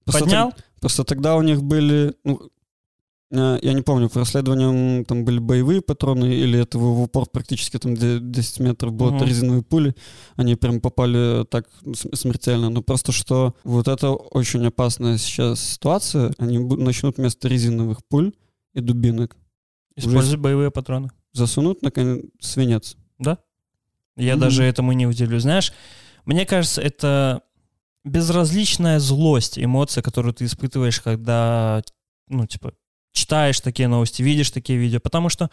[0.05, 0.53] Просто поднял?
[0.79, 2.49] Просто тогда у них были, ну,
[3.31, 7.77] э, я не помню, по расследованиям там были боевые патроны, или это в упор практически
[7.77, 9.23] там где 10 метров было Мгм.
[9.25, 9.95] резиновые пули,
[10.35, 12.69] они прям попали так см- смертельно.
[12.69, 18.33] Но просто что вот это очень опасная сейчас ситуация, они начнут вместо резиновых пуль
[18.73, 19.37] и дубинок
[19.95, 21.09] Используй боевые патроны.
[21.33, 22.97] засунут на кон- свинец.
[24.17, 24.41] Я Мгм.
[24.41, 25.43] даже этому не удивлюсь.
[25.43, 25.71] Знаешь,
[26.25, 27.41] мне кажется, это
[28.03, 31.81] безразличная злость, эмоция, которую ты испытываешь, когда,
[32.27, 32.73] ну, типа,
[33.11, 35.49] читаешь такие новости, видишь такие видео, потому что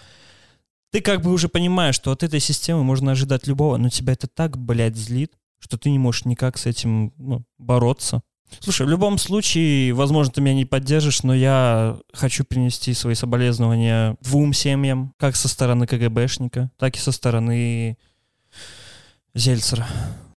[0.91, 4.27] ты как бы уже понимаешь, что от этой системы можно ожидать любого, но тебя это
[4.27, 8.23] так, блядь, злит, что ты не можешь никак с этим ну, бороться.
[8.61, 14.17] Слушай, в любом случае, возможно, ты меня не поддержишь, но я хочу принести свои соболезнования
[14.23, 17.99] двум семьям, как со стороны КГБшника, так и со стороны
[19.35, 19.87] Зельцера.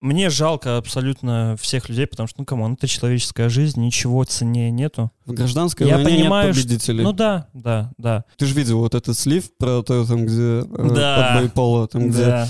[0.02, 4.72] Мне жалко абсолютно всех людей, потому что, ну, come on, это человеческая жизнь, ничего ценнее
[4.72, 5.12] нету.
[5.26, 7.04] В гражданской Я войне понимаю, нет что- победителей.
[7.04, 8.24] Ну да, да, да.
[8.38, 11.32] Ты же видел вот этот слив про то, там, где э, Да.
[11.34, 12.48] под Байполо, там, где да.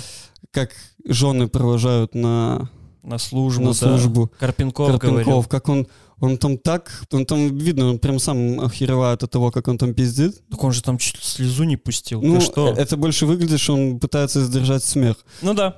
[0.51, 0.69] как
[1.07, 2.69] жены провожают на,
[3.01, 3.73] На службу, на да.
[3.73, 4.31] службу.
[4.39, 5.15] Карпенков, говорил.
[5.15, 5.87] Карпенков, как он,
[6.19, 9.95] он там так, он там видно, он прям сам охеревает от того, как он там
[9.95, 10.35] пиздит.
[10.51, 12.21] Так он же там чуть слезу не пустил.
[12.21, 12.69] Ну, Ты что?
[12.69, 15.15] э- это больше выглядит, что он пытается сдержать смех.
[15.41, 15.77] Ну да.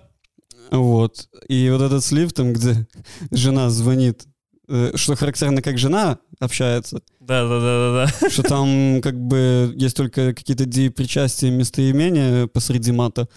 [0.70, 1.28] Вот.
[1.48, 2.88] И вот этот слив там, где
[3.32, 4.26] жена звонит,
[4.68, 8.30] э, что характерно, как жена общается, Да, да, да, да, да.
[8.30, 13.28] что там как бы есть только какие-то причастия, местоимения посреди мата.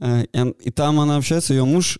[0.00, 1.98] Э, И, и там она общается, ее муж,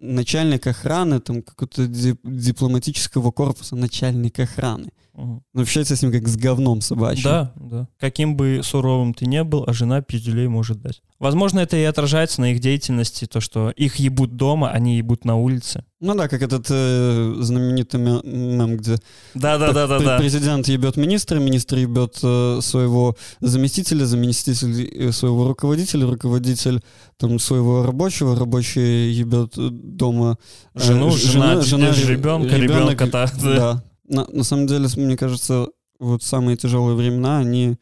[0.00, 4.90] начальник охраны, там какого-то ди- дипломатического корпуса, начальник охраны.
[5.20, 5.42] Мгм.
[5.54, 7.24] Он общается с ним как с говном собачьим.
[7.24, 7.88] Да, да.
[7.98, 11.02] Каким бы суровым ты не был, а жена пиздюлей может дать.
[11.18, 15.36] Возможно, это и отражается на их деятельности, то, что их ебут дома, они ебут на
[15.36, 15.84] улице.
[16.00, 18.96] Ну да, как этот э, знаменитый мем, где
[19.34, 20.18] Да, да, да, да, да.
[20.18, 26.80] президент ебет министра, министр ебет э, своего заместителя, заместитель э, своего руководителя, руководитель
[27.18, 30.38] там своего рабочего, рабочий ебет дома
[30.74, 33.30] э, Жену, жена, жена, жена ре- ребенка, ребенок, ребенка, да.
[33.42, 33.84] Да.
[34.10, 35.68] На, на самом деле, мне кажется,
[36.00, 37.78] вот самые тяжелые времена, они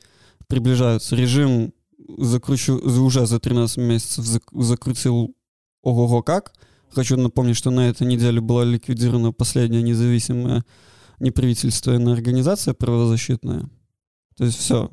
[0.46, 1.16] приближаются.
[1.16, 1.72] Режим
[2.18, 5.34] закручу, уже за 13 месяцев зак- закрутил
[5.82, 6.52] ого-го как.
[6.90, 10.64] Хочу напомнить, что на этой неделе была ликвидирована последняя независимая
[11.18, 13.68] неправительственная организация правозащитная.
[14.36, 14.90] То есть все.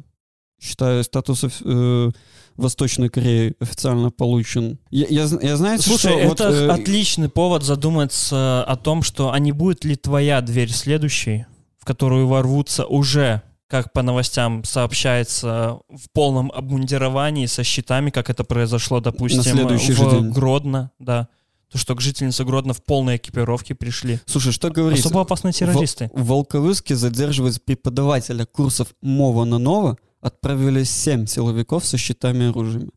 [0.60, 2.12] Считаю, статус оф- э,
[2.58, 4.80] Восточной Кореи официально получен.
[4.90, 6.28] Я, я, я знаете, Слушай, что...
[6.28, 10.72] вот, это э, отличный повод задуматься о том, что а не будет ли твоя дверь
[10.72, 11.46] следующей,
[11.78, 18.44] в которую ворвутся уже, как по новостям сообщается, в полном обмундировании со щитами, как это
[18.44, 20.22] произошло, допустим, в же.
[20.22, 21.28] Гродно, да.
[21.72, 24.20] То, что к жительнице Гродно в полной экипировке пришли.
[24.26, 25.00] Слушай, что говорить?
[25.00, 26.10] Особо опасные террористы.
[26.14, 32.92] В Волковыске задерживать преподавателя курсов мова на ново отправили семь силовиков со щитами и оружием.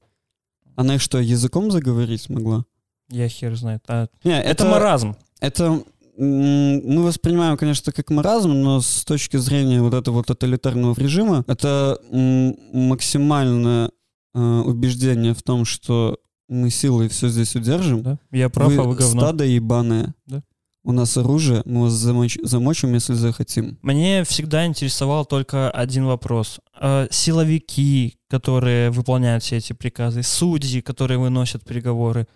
[0.77, 2.65] Она их что, языком заговорить могла?
[3.11, 3.83] Я хер знает.
[3.89, 5.17] А, Не, это, маразм.
[5.41, 5.83] Это
[6.17, 13.91] мы воспринимаем, конечно, как маразм, но с точки зрения вот этого тоталитарного режима, это максимальное
[14.35, 18.03] э, убеждение в том, что мы силой все здесь удержим.
[18.03, 18.19] Да?
[18.33, 19.21] Я прав, а вы говно.
[19.21, 20.15] стадо ебаное.
[20.27, 20.43] Да.
[20.89, 23.79] У нас оружие, мы вас замоч- замочим, если захотим.
[23.83, 26.61] Мне всегда интересовал только один вопрос.
[26.81, 32.27] Э, Силовики, которые выполняют все эти приказы, судьи, которые выносят приговоры,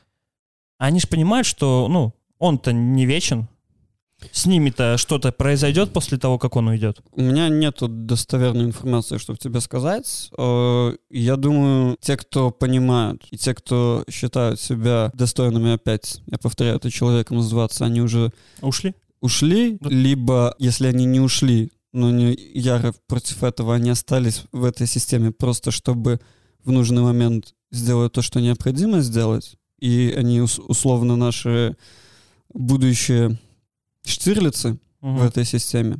[0.77, 3.49] они же понимают, что, ну, он-то не вечен.
[4.31, 7.01] С ними-то что-то произойдет после того, как он уйдет.
[7.13, 10.31] У меня нету достоверной информации, чтобы тебе сказать.
[10.39, 16.77] Э, Я думаю, те, кто понимают, и те, кто считают себя достойными опять, я повторяю,
[16.77, 18.95] это человеком называться, они уже Ушли?
[19.21, 19.91] ушли, Да.
[19.91, 25.31] либо, если они не ушли, но не яро против этого, они остались в этой системе
[25.31, 26.21] просто, чтобы
[26.65, 31.77] в нужный момент сделать то, что необходимо сделать, и они ус- условно наши
[32.55, 33.39] будущие
[34.05, 35.17] штирлицы, Мгм.
[35.17, 35.97] в этой системе.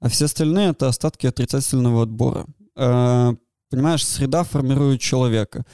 [0.00, 2.46] А все остальные это остатки отрицательного отбора.
[2.76, 3.34] Э,
[3.70, 5.64] Понимаешь, среда формирует человека.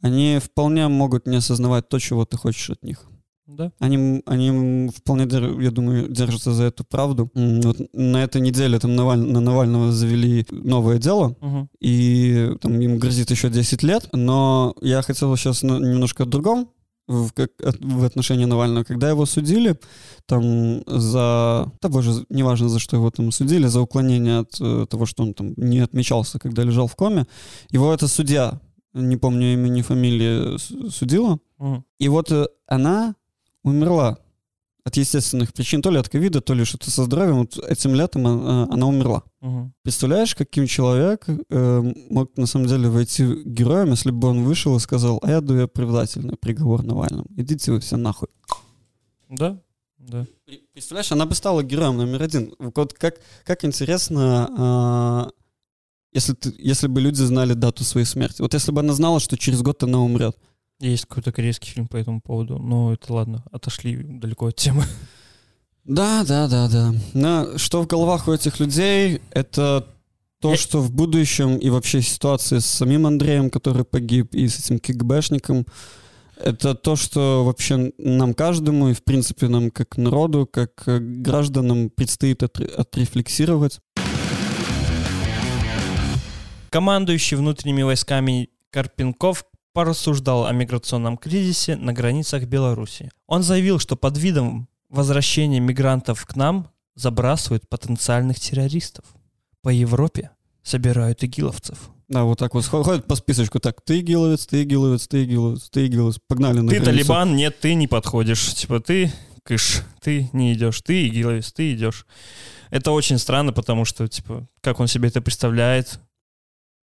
[0.00, 3.04] Они вполне могут не осознавать то, чего ты хочешь от них.
[3.46, 3.70] Да.
[3.78, 5.28] Они, они вполне,
[5.62, 7.30] я думаю, держатся за эту правду.
[7.34, 11.68] Вот на этой неделе там Наваль- на Навального завели новое дело, Мгм.
[11.78, 16.70] и там ему грозит еще 10 лет, но я хотел сейчас немножко о другом
[17.06, 18.84] в, как, в отношении Навального.
[18.84, 19.78] Когда его судили,
[20.26, 25.06] там за, да боже, неважно за что его там судили, за уклонение от э, того,
[25.06, 27.26] что он там не отмечался, когда лежал в коме,
[27.70, 28.60] его это судья,
[28.94, 30.58] не помню имени, фамилии,
[30.90, 31.84] судила, Мгм.
[31.98, 33.14] и вот э, она
[33.62, 34.18] умерла
[34.84, 38.26] от естественных причин, то ли от ковида, то ли что-то со здоровьем, вот этим летом
[38.26, 39.22] она, она умерла.
[39.40, 39.72] Мгм.
[39.82, 44.80] Представляешь, каким человек э, мог на самом деле войти героем, если бы он вышел и
[44.80, 47.26] сказал, а я даю оправдательный приговор Навальному.
[47.36, 48.28] Идите вы все нахуй.
[49.30, 49.58] Да,
[49.98, 50.26] да.
[50.72, 52.54] Представляешь, она бы стала героем номер один.
[52.58, 55.30] Вот как, как интересно, а,
[56.12, 58.42] если, ты, если бы люди знали дату своей смерти.
[58.42, 60.36] Вот если бы она знала, что через год она умрет.
[60.80, 64.84] Есть какой-то корейский фильм по этому поводу, но это ладно, отошли далеко от темы.
[65.84, 66.94] Да, да, да, да.
[67.12, 69.86] Но что в головах у этих людей, это
[70.40, 74.58] то, Я- что в будущем и вообще ситуации с самим Андреем, который погиб, и с
[74.58, 75.66] этим КГБшником,
[76.36, 82.42] это то, что вообще нам каждому, и в принципе нам как народу, как гражданам предстоит
[82.42, 83.78] отре- отрефлексировать.
[86.70, 93.10] Командующий внутренними войсками Карпенков порассуждал о миграционном кризисе на границах Беларуси.
[93.26, 99.04] Он заявил, что под видом возвращения мигрантов к нам забрасывают потенциальных террористов.
[99.60, 100.30] По Европе
[100.62, 101.90] собирают игиловцев.
[102.08, 103.58] Да, вот так вот ходят по списочку.
[103.58, 106.18] Так, ты игиловец, ты игиловец, ты игиловец, ты игиловец.
[106.28, 107.06] Погнали на Ты границу.
[107.08, 108.54] талибан, нет, ты не подходишь.
[108.54, 109.10] Типа ты
[109.42, 112.06] кыш, ты не идешь, ты игиловец, ты идешь.
[112.70, 115.98] Это очень странно, потому что, типа, как он себе это представляет?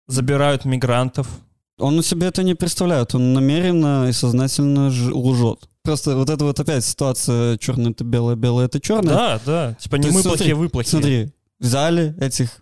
[0.07, 1.27] Забирают мигрантов.
[1.81, 5.67] Он у себя это не представляет, он намеренно и сознательно лжет.
[5.83, 9.13] Просто вот это вот опять ситуация черное это белое, белое это черное.
[9.13, 9.77] Да, да.
[9.79, 10.89] Типа не Ты мы смотри, плохие, вы плохие.
[10.91, 12.61] Смотри, взяли этих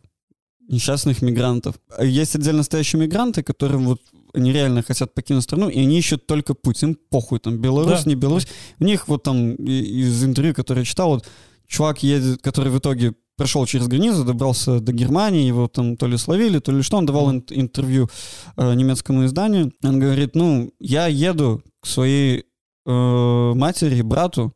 [0.69, 1.75] несчастных мигрантов.
[2.01, 4.01] Есть отдельно стоящие мигранты, которые вот
[4.33, 6.81] они реально хотят покинуть страну, и они ищут только путь.
[6.83, 8.09] Им похуй, там, Беларусь, Да.
[8.09, 8.47] не Беларусь.
[8.79, 11.25] У них вот там из интервью, которые я читал, вот
[11.67, 16.17] чувак едет, который в итоге прошел через границу, добрался до Германии, его там то ли
[16.17, 18.09] словили, то ли что, он давал ин- интервью
[18.57, 19.71] э, немецкому изданию.
[19.83, 22.43] Он говорит, ну, я еду к своей
[22.85, 24.51] э, матери, брату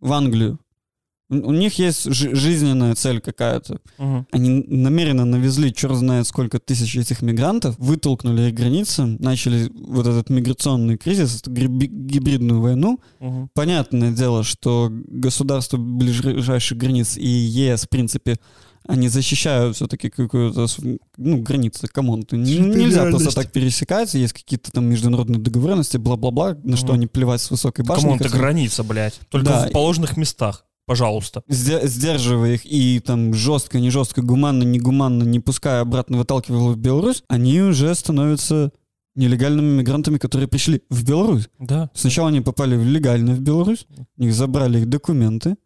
[0.00, 0.58] в Англию.
[1.30, 3.80] У, них есть жи- жизненная цель какая-то.
[3.98, 4.26] Мгм.
[4.32, 10.30] Они намеренно навезли черт знает сколько тысяч этих мигрантов, вытолкнули их границы, начали вот этот
[10.30, 13.00] миграционный кризис, эту гибридную войну.
[13.20, 13.50] Мгм.
[13.54, 18.36] Понятное дело, что государства ближайших границ и ЕС, в принципе,
[18.86, 20.66] они защищают все-таки какую-то,
[21.18, 22.24] ну, границы, come on.
[22.30, 26.94] Нельзя просто так пересекать, есть какие-то там международные договоренности, бла-бла-бла, на что Мгм.
[26.94, 28.02] они плевать с высокой башни.
[28.04, 29.20] Кому это граница, блядь?
[29.28, 29.66] Только Да.
[29.68, 30.64] в положенных местах.
[30.88, 31.42] Пожалуйста.
[31.48, 36.72] Сде- сдерживая их и там жестко, не жестко, гуманно, не гуманно, не пуская обратно, выталкивая
[36.72, 38.72] в Беларусь, они уже становятся
[39.14, 41.50] нелегальными мигрантами, которые пришли в Беларусь.
[41.58, 41.90] Да.
[41.92, 45.56] Сначала они попали в легально в Беларусь, у них забрали их документы,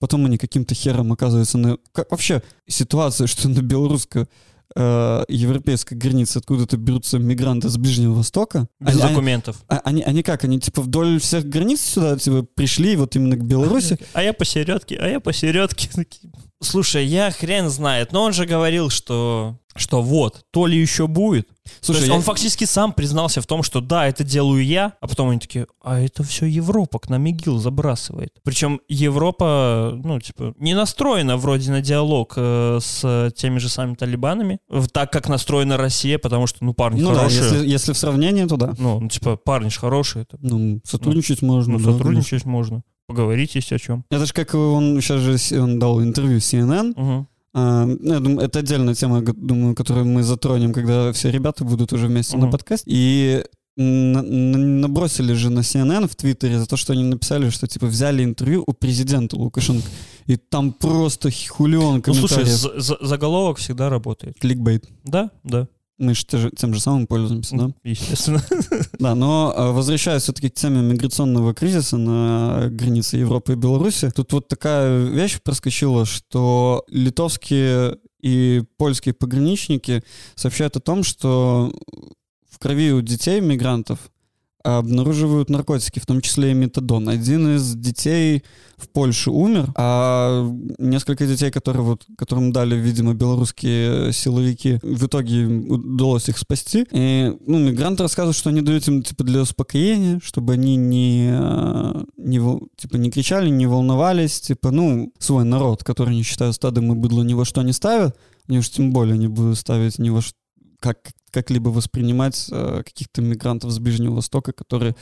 [0.00, 1.78] потом они каким-то хером оказываются на...
[1.92, 4.26] Как вообще ситуация, что на белорусско
[4.76, 8.68] э, европейской границе откуда-то берутся мигранты с Ближнего Востока.
[8.80, 9.64] Без Они- они- документов.
[9.68, 10.44] а- Они, они как?
[10.44, 13.98] Они типа вдоль всех границ сюда типа, пришли вот именно к Беларуси?
[14.12, 15.88] А я посередке, а я посередке.
[16.60, 21.48] Слушай, я хрен знает, но он же говорил, что что вот, то ли еще будет.
[21.80, 24.94] Слушай, То есть я- он фактически сам признался в том, что да, это делаю я,
[25.00, 28.32] а потом они такие, а это все Европа к нам ИГИЛ забрасывает.
[28.42, 34.58] Причем Европа, ну, типа, не настроена вроде на диалог э, с теми же самыми талибанами,
[34.92, 37.42] так как настроена Россия, потому что, ну, парни Ну да, хорошие.
[37.44, 38.74] если, если в сравнении, то да.
[38.78, 40.22] Ну, ну, типа, парни ж хорошие.
[40.22, 41.78] это, Ну, сотрудничать можно.
[41.78, 42.82] Ну, да, сотрудничать можно.
[43.08, 44.04] Поговорить есть о чем.
[44.10, 46.92] Это же как он сейчас же он дал интервью CNN.
[46.96, 47.26] Угу.
[47.54, 51.92] А, ну, я думаю, это отдельная тема, думаю, которую мы затронем, когда все ребята будут
[51.92, 52.52] уже вместе на Мгм.
[52.52, 52.84] подкасте.
[52.86, 53.42] И
[53.78, 57.86] на- на- набросили же на CNN в Твиттере за то, что они написали, что типа
[57.86, 59.86] взяли интервью у президента Лукашенко.
[60.26, 62.58] И там просто хулион Ну, слушай, комментариев.
[62.58, 64.36] з- з- заголовок всегда работает.
[64.40, 64.84] Кликбейт.
[65.04, 65.66] Да, да.
[65.98, 67.70] Мы же те же- тем же самым пользуемся, да?
[67.84, 68.42] Естественно.
[68.98, 74.32] Да, но э, возвращаясь все-таки к теме миграционного кризиса на границе Европы и Беларуси, тут
[74.32, 80.02] вот такая вещь проскочила, что литовские и польские пограничники
[80.34, 81.72] сообщают о том, что
[82.50, 83.98] в крови у детей мигрантов
[84.76, 87.08] обнаруживают наркотики, в том числе и метадон.
[87.08, 88.42] Один из детей
[88.76, 90.46] в Польше умер, а
[90.78, 96.86] несколько детей, которые вот, которым дали, видимо, белорусские силовики, в итоге удалось их спасти.
[96.92, 101.30] И, ну, мигранты рассказывают, что они дают им, типа, для успокоения, чтобы они не,
[102.16, 106.94] не, типа, не кричали, не волновались, типа, ну, свой народ, который не считают стадом и
[106.94, 108.16] быдло ни во что не ставят,
[108.48, 110.36] они уж тем более не будут ставить ни во что,
[110.80, 110.98] как,
[111.30, 114.94] как-либо воспринимать э, каких-то мигрантов с Ближнего Востока, которые,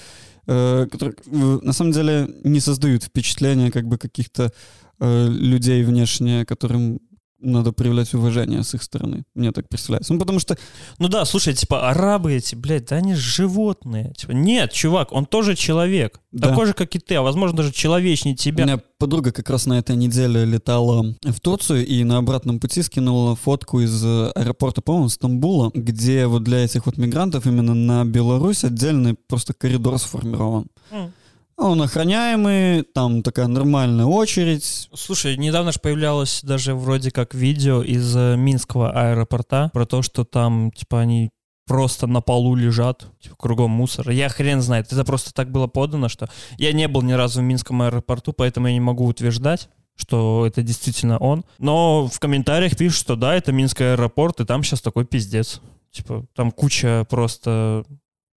[0.46, 4.52] э, которые э, на самом деле не создают впечатления как бы каких-то
[5.00, 7.00] э, людей внешне, которым
[7.38, 9.24] надо проявлять уважение с их стороны.
[9.34, 10.12] Мне так представляется.
[10.12, 10.56] Ну, потому что...
[10.98, 14.12] Ну да, слушай, типа, арабы эти, блядь, да они животные.
[14.16, 16.20] Типа, нет, чувак, он тоже человек.
[16.32, 16.48] Да.
[16.48, 18.64] Такой же, как и ты, а возможно даже человечнее У тебя.
[18.64, 23.36] меня подруга как раз на этой неделе летала в Турцию и на обратном пути скинула
[23.36, 28.64] фотку из э, аэропорта, по-моему, Стамбула, где вот для этих вот мигрантов именно на Беларусь
[28.64, 30.66] отдельный просто коридор сформирован.
[30.90, 31.12] М.
[31.56, 34.88] Он охраняемый, там такая нормальная очередь.
[34.94, 40.24] Слушай, недавно же появлялось даже вроде как видео из э, Минского аэропорта про то, что
[40.24, 41.30] там, типа, они
[41.66, 44.10] просто на полу лежат, типа, кругом мусор.
[44.10, 47.44] Я хрен знает, это просто так было подано, что я не был ни разу в
[47.44, 51.44] Минском аэропорту, поэтому я не могу утверждать, что это действительно он.
[51.58, 55.62] Но в комментариях пишут, что да, это Минский аэропорт, и там сейчас такой пиздец.
[55.90, 57.84] Типа, там куча просто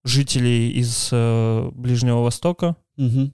[0.04, 3.32] жителей из э, Ближнего Востока, Мгм.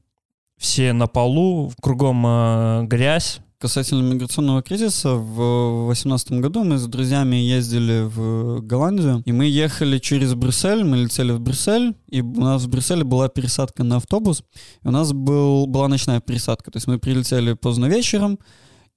[0.58, 3.40] все на полу, кругом э, грязь.
[3.58, 9.98] Касательно миграционного кризиса, в 2018 году мы с друзьями ездили в Голландию, и мы ехали
[9.98, 14.44] через Брюссель, мы летели в Брюссель, и у нас в Брюсселе была пересадка на автобус,
[14.82, 18.38] и у нас был, была ночная пересадка, то есть мы прилетели поздно вечером,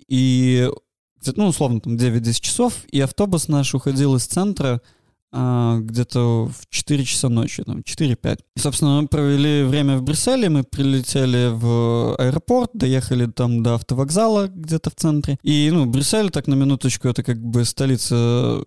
[0.09, 0.69] и,
[1.37, 4.81] ну, условно, там 9-10 часов, и автобус наш уходил из центра
[5.31, 8.39] где-то в 4 часа ночи, там, 4-5.
[8.55, 14.47] И, собственно, мы провели время в Брюсселе, мы прилетели в аэропорт, доехали там до автовокзала
[14.47, 15.37] где-то в центре.
[15.43, 18.63] И, ну, Брюссель, так на минуточку, это как бы столица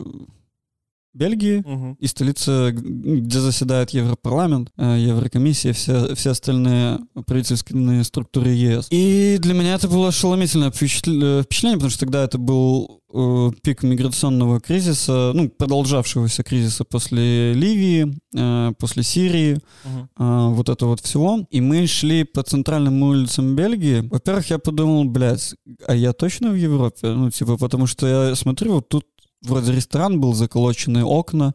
[1.13, 1.63] Бельгии,
[1.99, 8.87] и столица, где заседает Европарламент, э, Еврокомиссия, все, все остальные правительственные структуры ЕС.
[8.91, 13.83] И для меня это было ошеломительное впечатл- впечатление, потому что тогда это был э, пик
[13.83, 20.09] миграционного кризиса, ну, продолжавшегося кризиса после Ливии, э, после Сирии, Мгм.
[20.15, 21.45] а, вот это вот всего.
[21.49, 24.07] И мы шли по центральным улицам Бельгии.
[24.07, 25.55] Во-первых, я подумал, блядь,
[25.87, 27.07] а я точно в Европе?
[27.09, 29.05] Ну, типа, потому что я смотрю, вот тут
[29.41, 31.53] вроде ресторан был, заколоченные окна,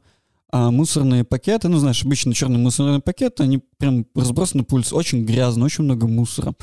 [0.50, 5.24] а мусорные пакеты, ну, знаешь, обычно черные мусорные пакеты, они прям разбросаны по улице, очень
[5.24, 6.54] грязно, очень много мусора.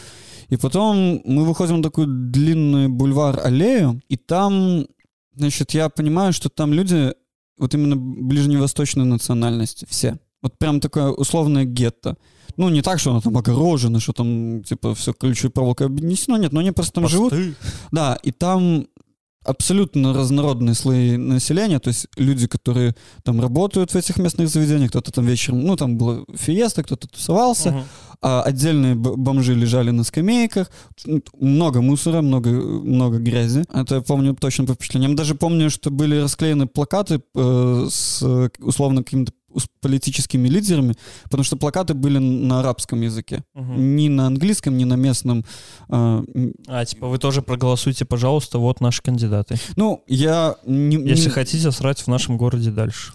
[0.49, 4.85] И потом мы выходим на такую длинную бульвар-аллею, и там,
[5.35, 7.13] значит, я понимаю, что там люди
[7.57, 10.17] вот именно ближневосточной национальности, все.
[10.41, 12.17] Вот прям такое условное гетто.
[12.57, 16.51] Ну, не так, что оно там огорожено, что там, типа, все колючей проволокой обнесено, нет,
[16.51, 17.31] но они просто там живут.
[17.31, 17.55] Посты.
[17.91, 18.87] Да, и там
[19.43, 25.11] абсолютно разнородные слои населения, то есть люди, которые там работают в этих местных заведениях, кто-то
[25.11, 27.83] там вечером, ну, там была фиеста, кто-то тусовался, Мгм.
[28.21, 30.71] а отдельные бомжи лежали на скамейках,
[31.05, 33.65] Ну, много мусора, много, много грязи.
[33.73, 35.15] Это я помню точно по впечатлениям.
[35.15, 41.55] Даже помню, что были расклеены плакаты э, с условно какими-то ус- политическими лидерами, потому что
[41.57, 43.43] плакаты были на арабском языке.
[43.53, 43.95] Мгм.
[43.95, 45.45] Ни на английском, ни на местном.
[45.89, 46.23] э,
[46.67, 49.55] А, типа, вы тоже проголосуйте, пожалуйста, вот наши кандидаты.
[49.75, 53.13] ну, я не, Если не- хотите срать в нашем городе дальше.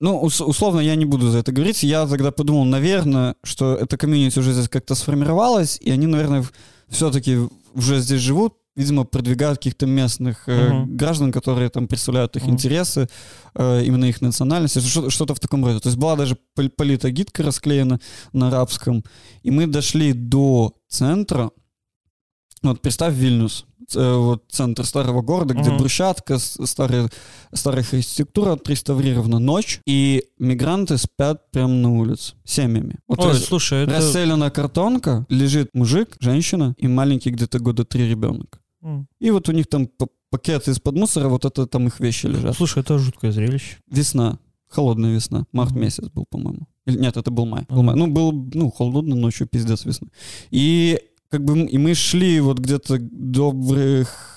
[0.00, 1.82] Ну, ус- условно, я не буду за это говорить.
[1.82, 6.44] Я тогда подумал, наверное, что эта комьюнити уже здесь как-то сформировалась, и они, наверное,
[6.88, 7.38] все-таки
[7.74, 10.96] уже здесь живут, видимо, продвигают каких-то местных э, Мгм.
[10.96, 12.52] граждан, которые там представляют их Мгм.
[12.52, 13.08] интересы,
[13.54, 15.80] э, именно их национальность, что- что-то в таком роде.
[15.80, 17.98] То есть была даже пол- политагидка расклеена
[18.32, 19.02] на арабском,
[19.42, 21.50] и мы дошли до центра,
[22.62, 25.78] вот представь Вильнюс, э, вот центр старого города, где Мгм.
[25.78, 27.08] брусчатка, старая,
[27.54, 32.96] старая архитектура отреставрирована ночь, и мигранты спят прямо на улице семьями.
[33.08, 33.92] Вот Ой, слушай, это...
[33.98, 38.60] расстелена картонка, лежит мужик, женщина и маленький где-то года три ребенок.
[39.20, 39.88] И вот у них там
[40.30, 42.56] пакеты из-под мусора, вот это там их вещи лежат.
[42.56, 43.76] Слушай, это жуткое зрелище.
[43.90, 45.80] Весна, холодная весна, март Мгм.
[45.80, 46.66] месяц был, по-моему.
[46.86, 47.64] Нет, это был май.
[47.68, 47.86] Был Мгм.
[47.86, 47.96] май.
[47.96, 50.08] Ну, был, ну, холодно ночью, пиздец весны.
[50.50, 54.35] И как бы и мы шли вот где-то добрых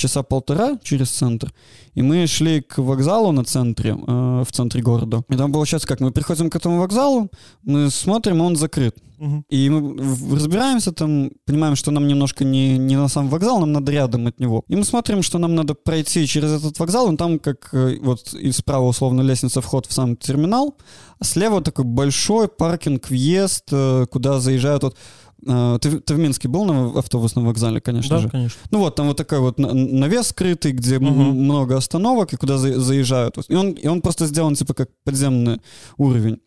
[0.00, 1.52] часа полтора через центр,
[1.94, 5.22] и мы шли к вокзалу на центре, э, в центре города.
[5.28, 7.30] И там получается как, мы приходим к этому вокзалу,
[7.62, 8.96] мы смотрим, он закрыт.
[9.20, 9.44] Мгм.
[9.50, 13.92] И мы разбираемся там, понимаем, что нам немножко не, не на сам вокзал, нам надо
[13.92, 14.62] рядом от него.
[14.68, 18.32] И мы смотрим, что нам надо пройти через этот вокзал, и там как э, вот
[18.32, 20.74] и справа условно лестница вход в сам терминал,
[21.18, 24.96] а слева такой большой паркинг, въезд, э, куда заезжают вот
[25.44, 28.28] ты, ты в Минске был на автобусном вокзале, конечно Да, же?
[28.28, 28.60] конечно.
[28.70, 31.12] Ну вот, там вот такой вот на- навес скрытый, где Мгм.
[31.44, 33.36] много остановок, и куда за- заезжают.
[33.48, 35.60] И он, и он просто сделан типа как подземный
[35.96, 36.40] уровень.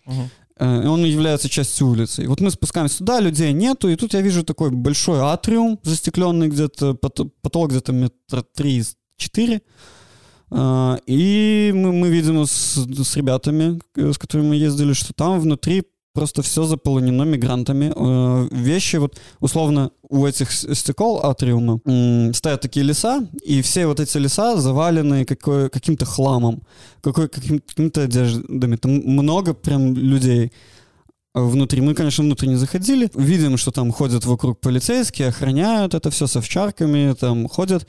[0.59, 2.23] И он является частью улицы.
[2.23, 6.47] И вот мы спускаемся туда, людей нету, и тут я вижу такой большой атриум, застекленный
[6.47, 9.61] где-то, пот- потолок где-то метра три-четыре.
[10.51, 15.83] А, И мы, мы видим с, с ребятами, с которыми мы ездили, что там внутри
[16.13, 17.91] просто все заполнено мигрантами.
[17.95, 23.99] Э, вещи, вот условно, у этих стекол атриума м, стоят такие леса, и все вот
[23.99, 26.61] эти леса завалены какой, каким-то хламом,
[27.01, 28.75] какой, каким, какими-то одеждами.
[28.75, 30.51] Там много прям людей
[31.33, 31.81] внутри.
[31.81, 33.09] Мы, конечно, внутрь не заходили.
[33.15, 37.87] Видим, что там ходят вокруг полицейские, охраняют это все с овчарками, там ходят.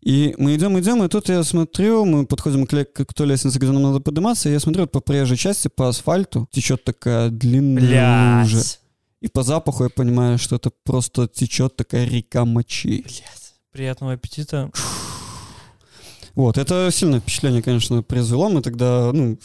[0.00, 3.70] И мы идем, идем, и тут я смотрю, мы подходим к, к той лестнице, где
[3.70, 8.42] нам надо подниматься, и я смотрю, вот по проезжей части, по асфальту течет такая длинная
[8.42, 8.56] лужа.
[8.56, 8.80] Блять.
[9.20, 13.02] И по запаху я понимаю, что это просто течет такая река мочи.
[13.02, 13.54] Блять.
[13.72, 14.70] Приятного аппетита.
[16.34, 18.48] Вот, это сильное впечатление, конечно, произвело.
[18.48, 19.38] Мы тогда, ну,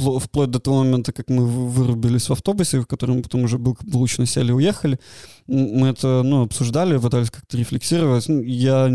[0.00, 3.76] вплоть до того момента, как мы вы- вырубились в автобусе, в котором потом уже был
[3.92, 4.98] получно сели и уехали,
[5.46, 8.28] мы это, ну, обсуждали, пытались как-то рефлексировать.
[8.28, 8.90] Ну, Я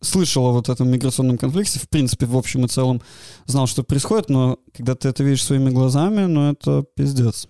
[0.00, 3.00] слышал о вот этом миграционном конфликте, в принципе, в общем и целом
[3.46, 7.48] знал, что происходит, но когда ты это видишь своими глазами, ну, это пиздец.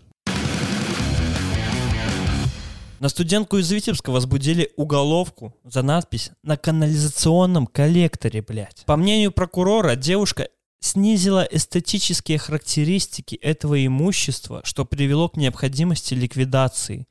[2.98, 8.84] На студентку из Витебска возбудили уголовку за надпись «На канализационном коллекторе, блядь».
[8.86, 10.48] По мнению прокурора, девушка
[10.86, 17.06] снизила эстетические характеристики этого имущества, что привело к необходимости ликвидации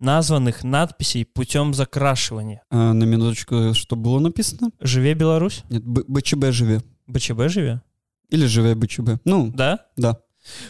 [0.00, 2.62] названных надписей путем закрашивания.
[2.70, 4.70] А на минуточку, что было написано?
[4.80, 6.82] «Живе Беларусь», Нет, Б- БЧБ живе.
[7.06, 7.82] БЧБ живе,
[8.30, 9.20] Или живе БЧБ.
[9.24, 9.80] Ну, да?
[9.96, 10.18] да.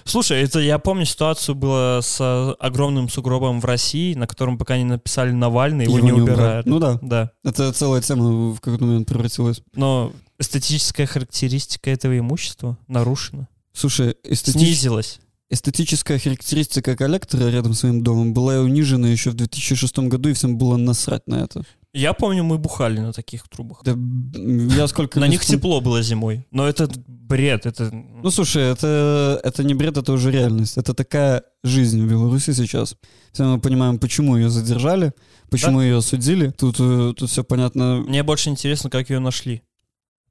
[0.05, 4.77] Слушай, это я помню ситуацию было с э, огромным сугробом в России, на котором пока
[4.77, 6.33] не написали Навальный, его, не убрали.
[6.33, 6.67] убирают.
[6.67, 6.99] Ну да.
[7.01, 7.31] Да.
[7.45, 9.63] Это целая тема в какой-то момент превратилась.
[9.75, 13.47] Но эстетическая характеристика этого имущества нарушена.
[13.73, 15.21] Слушай, эстетич- Снизилась.
[15.51, 20.57] эстетическая характеристика коллектора рядом с своим домом была унижена еще в 2006 году, и всем
[20.59, 21.63] было насрать на это.
[21.93, 23.83] Я помню, мы бухали на таких трубах.
[23.85, 23.97] Да,
[24.77, 26.47] я сколько На них тепло было зимой.
[26.53, 27.91] Но это бред, это...
[27.93, 30.79] Ну, слушай, это, это не бред, это уже реальность.
[30.79, 32.95] Это такая жизнь в Беларуси сейчас.
[33.33, 35.13] Все мы понимаем, почему ее задержали,
[35.51, 36.51] почему ее осудили.
[36.51, 38.05] Тут, э, тут все понятно.
[38.07, 39.63] Мне больше интересно, как ее нашли.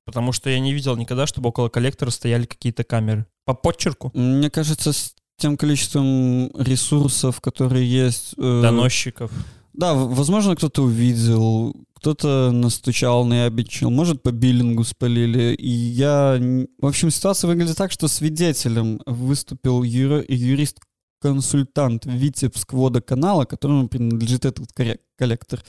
[0.10, 3.28] Потому что я не видел никогда, чтобы около коллектора стояли какие-то камеры.
[3.45, 4.10] По подчерку.
[4.16, 8.34] Мне кажется, с тем количеством ресурсов, которые есть...
[8.38, 9.32] э, Доносчиков.
[9.74, 15.53] Да, возможно, кто-то увидел, кто-то настучал, наябичил, может, по биллингу спалили.
[15.53, 16.39] И я...
[16.80, 24.72] В общем, ситуация выглядит так, что свидетелем выступил юри- юрист-консультант Витебск водоканала, которому принадлежит этот
[25.18, 25.64] коллектор.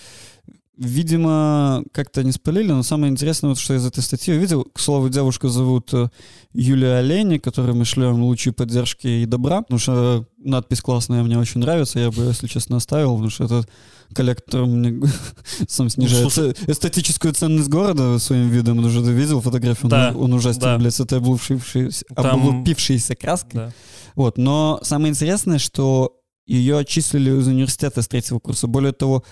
[0.81, 5.11] Видимо, как-то не спалили, но самое интересное, вот, что из этой статьи увидел, к слову,
[5.11, 6.09] девушку зовут э,
[6.55, 11.61] Юлия Олени, которой мы шлем лучи поддержки и добра, потому что надпись классная, мне очень
[11.61, 13.69] нравится, я бы, если честно, оставил, потому что этот
[14.15, 15.03] коллектор мне
[15.69, 19.85] сам снижает Ну, слушай- э, эстетическую ценность города своим видом, потому что ты видел фотографию,
[19.85, 20.79] он- Да, он, ужасен, да.
[20.79, 23.51] блядь, с этой облупившейся, облупившейся краской.
[23.61, 23.73] Да.
[24.17, 26.17] Вот, но самое интересное, что
[26.47, 28.67] ее отчислили из университета с третьего курса.
[28.67, 29.23] Более того,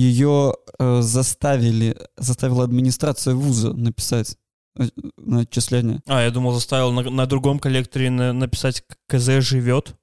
[0.00, 4.36] ее э, заставили, заставила администрация вуза написать
[4.78, 6.00] э, на отчисление.
[6.06, 9.94] А, я думал, заставил на, на другом коллекторе на- написать «КЗ живет».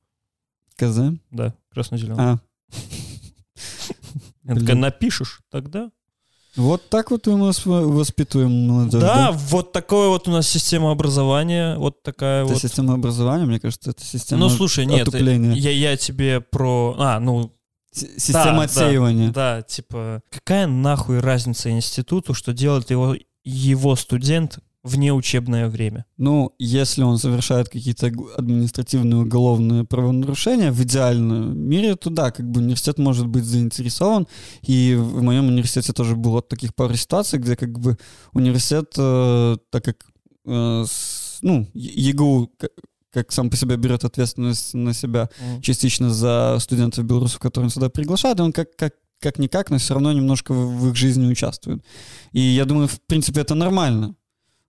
[0.78, 1.14] КЗ?
[1.30, 2.18] Да, красно-зеленый.
[2.24, 2.40] А,
[4.48, 5.92] такая, напишешь тогда.
[6.56, 9.00] вот так вот мы нас во- воспитываем молодежь.
[9.02, 12.62] Да, вот такое вот у нас система образования, вот такая Это вот.
[12.62, 15.54] система образования, мне кажется, это система Ну, слушай, нет, отупления.
[15.54, 16.96] я, я тебе про...
[16.98, 17.54] А, ну,
[17.94, 19.32] Система да, отсеивания.
[19.32, 26.06] да, типа, какая нахуй разница институту, что делает его, его студент в неучебное время?
[26.18, 32.60] Ну, если он совершает какие-то административные уголовные правонарушения в идеальном мире, то да, как бы
[32.62, 34.28] университет может быть заинтересован.
[34.64, 37.98] И в моем университете тоже было таких пару ситуаций, где как бы
[38.34, 39.98] университет, э, так как
[40.46, 42.52] э, с- ну, ЕГУ
[43.14, 45.30] как сам по себе берет ответственность на себя
[45.62, 49.94] частично за студентов белорусов, которые он сюда приглашает, и он как, как, как-никак, но все
[49.94, 51.84] равно немножко в, в их жизни участвует.
[52.32, 54.16] И я думаю, в принципе, это нормально.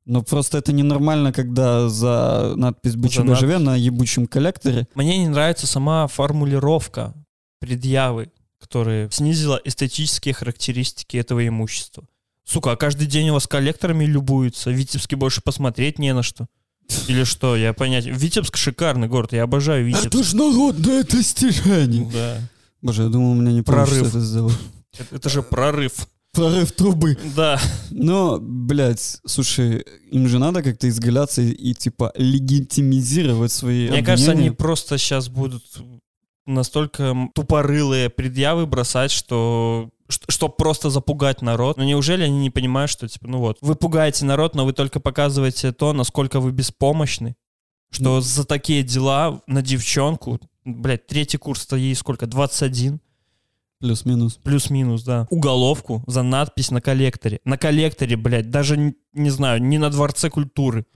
[0.05, 4.87] Но просто это ненормально, когда за надпись «БЧБ живе» на ебучем коллекторе.
[4.95, 7.15] Мне не нравится сама формулировка
[7.59, 8.31] предъявы,
[8.61, 12.07] которая снизила эстетические характеристики этого имущества.
[12.45, 14.69] Сука, а каждый день у вас коллекторами любуются.
[14.69, 16.47] В Витебске больше посмотреть не на что.
[17.09, 18.07] Или что, я понять.
[18.07, 20.25] Витебск шикарный город, я обожаю Витебск.
[20.25, 22.09] ж народное достижение!
[22.13, 22.39] Да.
[22.83, 24.09] Боже, я думал, у меня не Прорыв.
[24.09, 24.55] это сделать.
[24.99, 26.07] Это, это же прорыв.
[26.33, 27.17] Прорыв трубы.
[27.37, 27.61] Да.
[27.91, 34.33] Но, блядь, слушай, им же надо как-то изгаляться и, и, типа легитимизировать свои Мне кажется,
[34.33, 34.57] они обвинения.
[34.57, 35.63] просто сейчас будут
[36.47, 41.77] настолько тупорылые предъявы бросать, что чтобы просто запугать народ.
[41.77, 45.01] Но неужели они не понимают, что, типа, ну вот, вы пугаете народ, но вы только
[45.01, 47.37] показываете то, насколько вы беспомощны,
[47.91, 48.21] что Ну.
[48.21, 52.27] за такие дела на девчонку блядь, третий курс-то ей сколько?
[52.27, 53.01] 21?
[53.81, 54.39] Плюс-минус.
[54.43, 55.27] Плюс-минус, да.
[55.31, 57.41] Уголовку за надпись на коллекторе.
[57.45, 60.87] На коллекторе, блядь, даже, не знаю, не на Дворце культуры.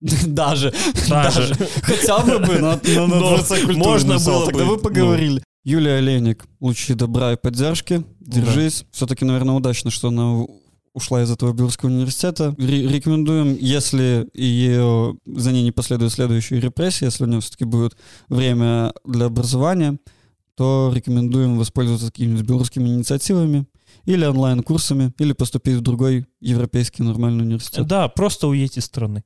[0.00, 0.72] Даже.
[1.08, 1.54] Даже.
[1.82, 5.42] Хотя бы бы на, Но Дворце культуры можно было Тогда бы, вы поговорили.
[5.66, 8.04] Юлия Олейник, лучи добра и поддержки.
[8.20, 8.84] Держись.
[8.92, 10.46] Все-таки, наверное, удачно, что она
[10.94, 12.54] ушла из этого Белорусского университета.
[12.56, 17.96] Ре- рекомендуем, если ее, за ней не последуют следующие репрессии, если у нее все-таки будет
[18.28, 19.98] время для образования,
[20.54, 23.66] то рекомендуем воспользоваться какими-нибудь белорусскими инициативами
[24.04, 27.88] или онлайн-курсами, или поступить в другой европейский нормальный университет.
[27.88, 29.24] Да, просто уедь из страны.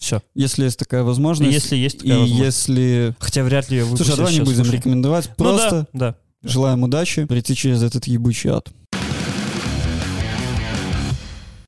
[0.00, 0.22] Все.
[0.34, 1.52] Если есть такая возможность.
[1.52, 2.68] Если есть такая и возможность.
[2.68, 3.14] если...
[3.20, 4.76] Хотя вряд ли ее Слушай, а давай не будем слушай.
[4.76, 5.28] рекомендовать.
[5.28, 6.48] Ну Просто да, да.
[6.48, 8.70] желаем удачи пройти через этот ебучий ад.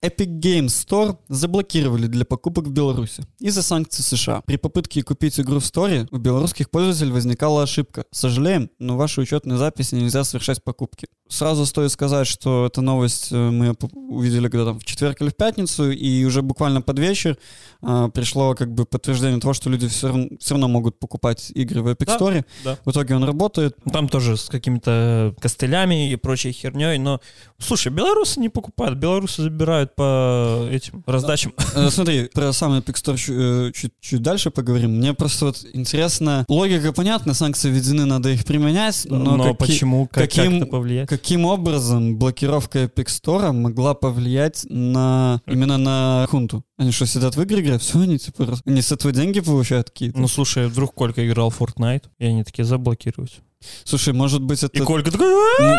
[0.02, 4.40] Epic Games Store заблокировали для покупок в Беларуси из-за санкций США.
[4.40, 8.04] При попытке купить игру в сторе у белорусских пользователей возникала ошибка.
[8.10, 11.06] Сожалеем, но вашей учетной записи нельзя совершать покупки.
[11.32, 13.74] Сразу стоит сказать, что эта новость э, мы
[14.10, 17.38] увидели когда там в четверг или в пятницу, и уже буквально под вечер
[17.80, 21.80] а, пришло как бы подтверждение того, что люди все равно, все равно могут покупать игры
[21.80, 22.44] в Epic Да, Store.
[22.64, 22.78] да.
[22.84, 23.76] В итоге он работает.
[23.84, 27.20] Ну, Там тоже с какими-то костылями и прочей херней, но...
[27.58, 31.54] Слушай, белорусы не покупают, белорусы забирают по этим раздачам.
[31.74, 33.32] Э, Смотри, про сам Epic Store чу-
[33.68, 34.98] э, чуть, чуть дальше поговорим.
[34.98, 40.06] Мне просто вот интересно, логика понятна, санкции введены, надо их применять, но, Но, каки- почему,
[40.06, 41.08] как, каким- как это повлияет?
[41.22, 46.64] Каким образом блокировка Epic Store могла повлиять на именно на хунту?
[46.76, 47.80] Они что, сидят в игры играют?
[47.80, 50.18] Все, они типа, они с этого деньги получают какие-то?
[50.18, 53.40] Ну, слушай, вдруг Колька играл в Fortnite, и они такие заблокируют.
[53.84, 54.84] Слушай, может быть И это...
[54.84, 55.28] Колька такой...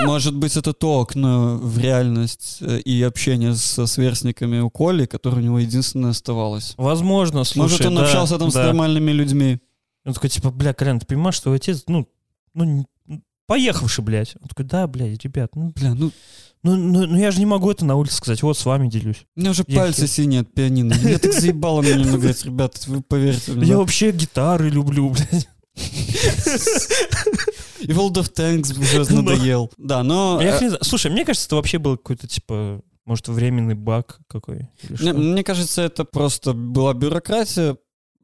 [0.05, 5.39] Может быть, это то окно в реальность э, и общение со сверстниками у Коли, которое
[5.41, 6.73] у него единственное оставалось.
[6.77, 8.63] Возможно, слушай, Может, он да, общался там с да.
[8.67, 9.59] нормальными людьми.
[10.05, 12.07] Он такой, типа, бля, Колян, ты понимаешь, что отец, ну,
[12.53, 12.85] ну,
[13.45, 14.35] поехавший, блядь.
[14.41, 16.11] Он такой, да, блядь, ребят, ну, Бля, ну
[16.63, 19.25] ну, ну, ну я же не могу это на улице сказать, вот с вами делюсь.
[19.35, 20.95] У меня уже Я пальцы хер- синие от пианино.
[20.95, 23.67] Мне так заебало мне немного говорить, ребята, вы поверьте мне.
[23.67, 25.49] Я вообще гитары люблю, блядь.
[27.81, 29.71] И World of Tanks уже надоел.
[29.77, 30.39] Да, но...
[30.41, 30.77] Я э.
[30.81, 34.69] Слушай, мне кажется, это вообще был какой-то, типа, может, временный баг какой.
[34.87, 37.75] Мне, мне кажется, это просто была бюрократия,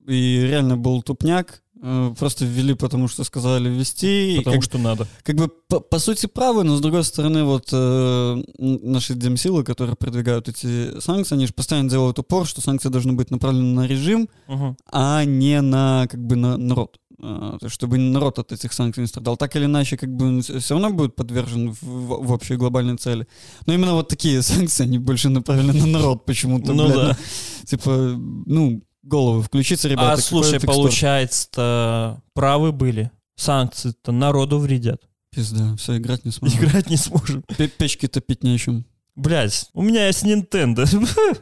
[0.08, 1.62] и реально был тупняк.
[1.82, 4.36] Э, Просто ввели, потому что сказали ввести.
[4.40, 5.08] Потому как, что надо.
[5.24, 9.96] как бы по, по сути правы, но с другой стороны, вот э, наши демсилы, которые
[9.96, 14.28] продвигают эти санкции, они же постоянно делают упор, что санкции должны быть направлены на режим,
[14.48, 14.76] Мгм.
[14.92, 16.98] а не на как бы на народ.
[17.62, 19.36] Есть, чтобы народ от этих санкций не страдал.
[19.36, 22.96] Так или иначе, как бы он все равно будет подвержен в, в- в общей глобальной
[22.96, 23.28] цели.
[23.66, 26.74] Но именно вот такие санкции, они больше направлены на народ почему-то.
[26.74, 26.96] Ну блядь.
[26.96, 27.18] да.
[27.66, 27.92] Типа,
[28.46, 30.14] ну, голову включиться, ребята.
[30.14, 33.12] А слушай, получается-то правы были.
[33.36, 35.02] Санкции-то народу вредят.
[35.34, 36.60] Пизда, все, играть не сможем.
[36.60, 37.44] Играть не сможем.
[37.58, 38.86] Пе- Печки топить нечем.
[39.16, 40.86] Блять, у меня есть Nintendo.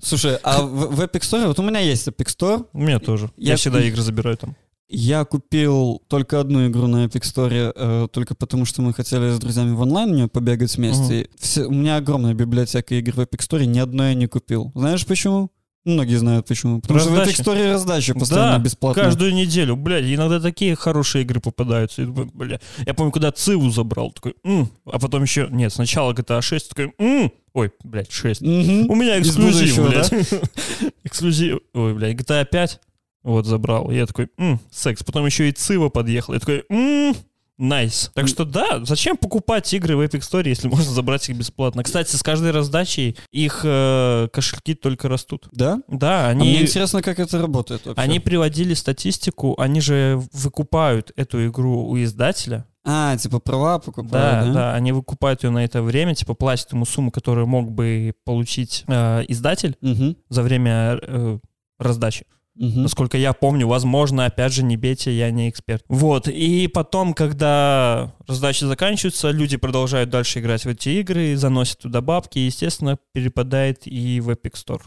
[0.00, 3.30] Слушай, а в, в Epic Store, вот у меня есть Epic Store, У меня тоже.
[3.36, 4.56] Я- Я всегда игры забираю там.
[4.88, 9.38] Я купил только одну игру на Epic Store, э, только потому что мы хотели с
[9.38, 11.28] друзьями в онлайн мне побегать вместе.
[11.38, 14.72] Все- у меня огромная библиотека игр в Epic Store, ни одной я не купил.
[14.74, 15.50] Знаешь почему?
[15.86, 16.80] Многие знают почему.
[16.80, 17.42] Потому что в Раздача.
[17.42, 19.04] Epic Store раздача постоянно Да, бесплатная.
[19.06, 22.04] Каждую неделю, блядь, иногда такие хорошие игры попадаются.
[22.06, 22.60] Бля.
[22.86, 24.68] Я помню, когда Циву забрал, такой, «М».
[24.84, 27.32] а потом еще, нет, сначала GTA 6, такой, «М».
[27.54, 28.42] ой, блядь, 6.
[28.42, 28.90] Мгм.
[28.90, 30.12] У меня эксклюзив, блядь.
[31.04, 32.80] Эксклюзив, ой, блядь, GTA 5,
[33.22, 33.90] вот, забрал.
[33.90, 35.02] Я такой, «М, секс.
[35.02, 36.34] Потом еще и Цива подъехал.
[36.34, 37.14] Я такой, «М,
[37.60, 38.10] Nice.
[38.14, 41.82] Так что да, зачем покупать игры в Epic Store, если можно забрать их бесплатно?
[41.82, 45.48] Кстати, с каждой раздачей их э, кошельки только растут.
[45.52, 45.80] Да?
[45.88, 46.48] Да, А они...
[46.48, 48.00] мне интересно, как это работает вообще.
[48.00, 52.64] Они приводили статистику, они же выкупают эту игру у издателя.
[52.82, 54.52] А, типа права покупают, Да, да?
[54.52, 58.84] да, они выкупают ее на это время, типа платят ему сумму, которую мог бы получить
[58.88, 61.38] э, издатель Мгм, за время э,
[61.78, 62.24] раздачи.
[62.60, 62.82] Мгм.
[62.82, 65.82] Насколько я помню, возможно, опять же, не бейте, я не эксперт.
[65.88, 72.00] Вот, и потом, когда раздачи заканчиваются, люди продолжают дальше играть в эти игры, заносят туда
[72.00, 74.82] бабки, и, естественно, перепадает и в Epic Store.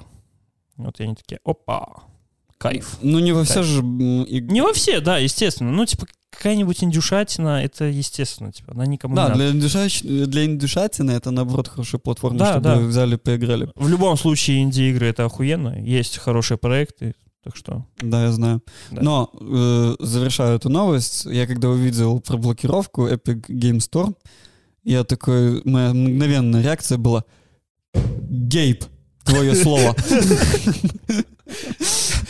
[0.77, 2.03] Вот и они такие, опа,
[2.57, 2.97] кайф.
[3.01, 3.65] Ну, не во все Кайф.
[3.67, 3.81] же...
[3.81, 5.71] Не во все, да, естественно.
[5.71, 10.01] Ну, типа, какая-нибудь индюшатина, это естественно, типа, она никому Да, не для, индюшач...
[10.01, 12.75] для индюшатины это, наоборот, хорошая платформа, Да, чтобы да.
[12.77, 13.69] взяли, поиграли.
[13.75, 15.77] В любом случае, инди-игры это охуенно.
[15.79, 17.13] Есть хорошие проекты,
[17.43, 17.85] так что...
[17.97, 18.61] Да, я знаю.
[18.91, 19.01] Да.
[19.01, 24.15] Но, э, завершаю эту новость, я когда увидел про блокировку Epic Game Store,
[24.83, 27.25] я такой, моя мгновенная реакция была
[27.93, 28.85] «Гейб,
[29.23, 29.95] твое слово».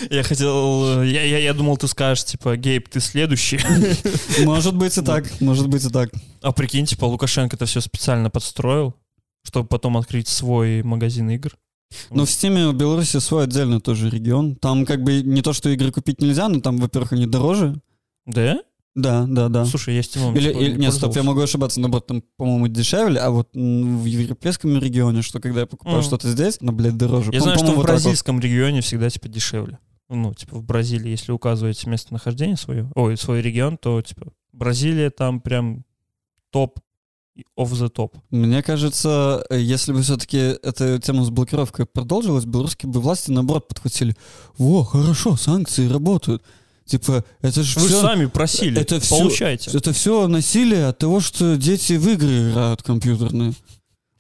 [0.10, 1.02] Я хотел...
[1.04, 3.60] Я, я, я думал, ты скажешь, типа, Гейб, ты следующий.
[4.44, 6.10] Может быть и так, может быть и так.
[6.42, 8.96] А прикинь, типа, Лукашенко это все специально подстроил,
[9.44, 11.52] чтобы потом открыть свой магазин игр.
[12.10, 14.56] Но в Стиме у Беларуси свой отдельный тоже регион.
[14.56, 17.80] Там как бы не то, что игры купить нельзя, но там, во-первых, они дороже.
[18.26, 18.60] Да?
[18.96, 19.66] Да, да, да.
[19.66, 23.20] Слушай, я Steam Или, или- не нет, стоп, я могу ошибаться, наоборот, там, по-моему, дешевле,
[23.20, 26.06] а вот в европейском регионе, что когда я покупаю Мгм.
[26.06, 27.32] что-то здесь, оно, блядь, дороже.
[27.32, 28.04] Я По- знаю, что в вот так вот.
[28.04, 29.80] бразильском регионе всегда, типа, дешевле.
[30.10, 35.42] Ну, типа, в Бразилии, если указываете местонахождение свое, ой, свой регион, то, типа, Бразилия там
[35.42, 35.86] прям
[36.52, 36.80] топ
[37.58, 38.16] of the топ.
[38.30, 43.68] Мне кажется, э, если бы все-таки эта тема с блокировкой продолжилась, белорусские бы власти, наоборот,
[43.68, 44.16] подхватили.
[44.58, 46.44] Во, хорошо, санкции работают.
[46.86, 48.02] Типа, это же Вы все...
[48.02, 49.72] сами просили, это получайте.
[49.76, 53.54] Это все насилие от того, что дети в игры играют компьютерные.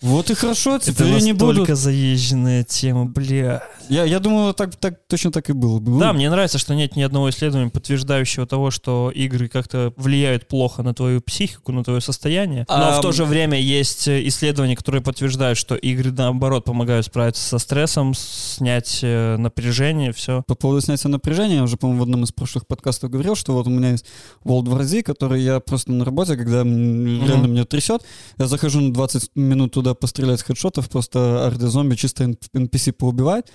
[0.03, 1.77] Вот и хорошо, Это теперь они настолько будут.
[1.77, 3.63] заезженная тема, бля.
[3.89, 5.97] Я, я думаю, так, так, точно так и было бы.
[5.99, 10.83] Да, мне нравится, что нет ни одного исследования, подтверждающего того, что игры как-то влияют плохо
[10.83, 12.65] на твою психику, на твое состояние.
[12.67, 17.05] Но А, в то же время есть э, исследования, которые подтверждают, что игры, наоборот, помогают
[17.05, 20.43] справиться со стрессом, снять э, напряжение, все.
[20.47, 23.67] По поводу снятия напряжения, я уже, по-моему, в одном из прошлых подкастов говорил, что вот
[23.67, 24.05] у меня есть
[24.43, 28.01] World War Z, который я просто на работе, когда м, реально меня трясет,
[28.37, 33.45] я захожу на 20 минут туда пострелять хедшотов, просто орды зомби, чисто NPC поубивать,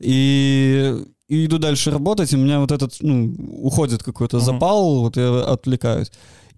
[0.00, 0.94] и,
[1.28, 4.46] и иду дальше работать, и у меня вот этот, ну, уходит какой-то Мгм.
[4.46, 6.10] запал, вот я отвлекаюсь.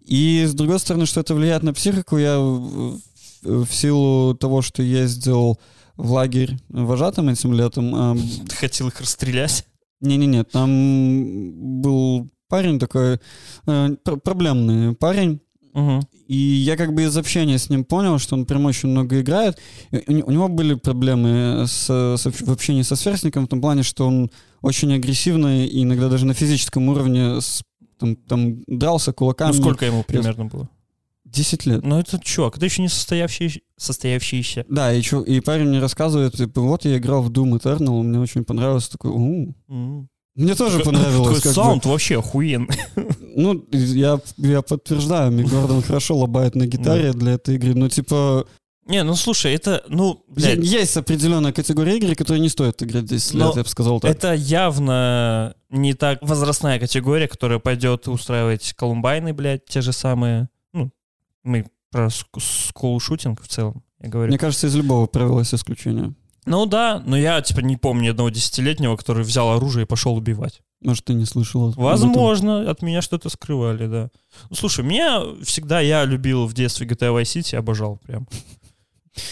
[0.04, 2.98] И с другой стороны, что это влияет на психику, я в,
[3.42, 5.58] в- силу того, что я ездил
[5.96, 8.18] в лагерь вожатым этим летом,
[8.48, 9.66] Ты хотел их расстрелять?
[10.00, 13.20] не-не-не, там был парень такой,
[13.66, 15.40] э, пр- проблемный парень,
[15.72, 16.00] Мгм.
[16.28, 19.58] и я как бы из общения с ним понял, что он прям очень много играет.
[19.92, 23.60] У, не- у него были проблемы с, с общ- в общении со сверстником в том
[23.60, 24.30] плане, что он
[24.62, 27.62] очень агрессивный и иногда даже на физическом уровне с-
[27.98, 29.52] там, там дрался кулаками.
[29.56, 30.68] Ну, сколько ему примерно было?
[31.24, 31.84] 10 лет.
[31.84, 34.64] Ну, это чувак, это еще не состоявший, состоявшийся.
[34.68, 38.18] Да, и, чё- и парень мне рассказывает, типа, вот я играл в Doom Eternal, мне
[38.18, 38.88] очень понравилось.
[38.88, 40.08] Такой, «У, М.
[40.34, 41.36] мне тоже понравилось.
[41.36, 41.54] Такой как бы».
[41.54, 42.68] саунд вообще охуенный.
[43.40, 47.74] Ну, я, я подтверждаю, Мик Гордон хорошо лобает на гитаре для этой игры.
[47.74, 48.46] Ну, типа,
[48.86, 53.34] Не, ну слушай, это, ну, блядь, есть определенная категория игр, которые не стоит играть 10
[53.34, 54.10] лет, Но я бы сказал так.
[54.10, 60.48] Это явно не так возрастная категория, которая пойдет устраивать колумбайны, блядь, те же самые.
[60.72, 60.90] Ну,
[61.44, 64.30] мы про скул-шутинг в целом, я говорю.
[64.30, 66.14] Мне кажется, из любого правила есть исключение.
[66.46, 70.16] Ну да, но я, типа, не помню ни одного десятилетнего, который взял оружие и пошел
[70.16, 70.62] убивать.
[70.82, 71.72] Может, ты не слышал?
[71.76, 74.10] Возможно, от меня что-то скрывали, да.
[74.48, 78.26] Ну, слушай, меня всегда, я любил в детстве GTA Vice City, обожал прям.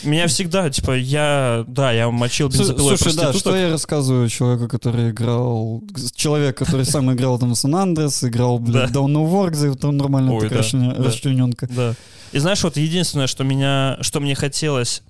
[0.02, 5.10] Меня всегда, типа, я, да, я мочил бензопилой Слушай, да, что я рассказываю человеку, который
[5.10, 5.82] играл...
[6.14, 9.00] Человек, который сам играл там Сан Андрес, играл, блядь, Да.
[9.00, 11.04] Dawn of War, где там нормально Ой, так да, расчлен- да.
[11.04, 11.68] расчлененка.
[11.68, 11.94] Да.
[12.32, 15.02] И знаешь, вот единственное, что меня, что мне хотелось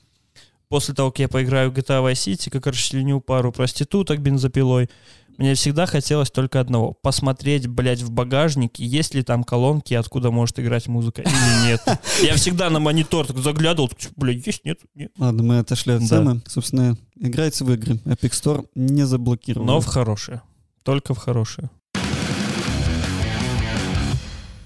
[0.69, 4.91] после того, как я поиграю в GTA Vice City, как расчленю пару проституток бензопилой,
[5.39, 6.93] мне всегда хотелось только одного.
[6.93, 11.31] Посмотреть, блядь, в багажнике, есть ли там колонки, откуда может играть музыка или
[11.67, 11.81] нет.
[12.23, 15.13] Я всегда на монитор так заглядывал, так, блядь, есть, нет, нет.
[15.17, 16.07] Ладно, мы отошли от Да.
[16.09, 16.43] темы.
[16.47, 17.95] Собственно, играйте в игры.
[18.05, 19.65] Epic Store не заблокировал.
[19.67, 20.43] Но в хорошие.
[20.83, 21.71] Только в хорошие.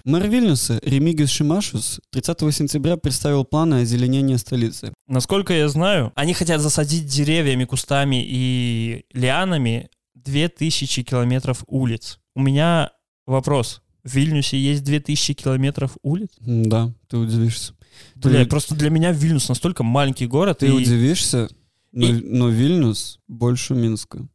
[0.04, 4.92] Мэр Вильнюса Ремигис Шимашус 30 сентября представил планы озеленения столицы.
[5.06, 12.18] Насколько я знаю, они хотят засадить деревьями, кустами и лианами 2000 километров улиц.
[12.34, 12.90] У меня
[13.26, 13.82] вопрос.
[14.04, 16.30] В Вильнюсе есть 2000 километров улиц?
[16.40, 17.74] Да, ты удивишься.
[18.20, 20.58] Ты- Бля, просто для меня Вильнюс настолько маленький город.
[20.58, 20.70] Ты и...
[20.70, 21.48] удивишься,
[21.92, 24.26] но, и- но Вильнюс больше Минска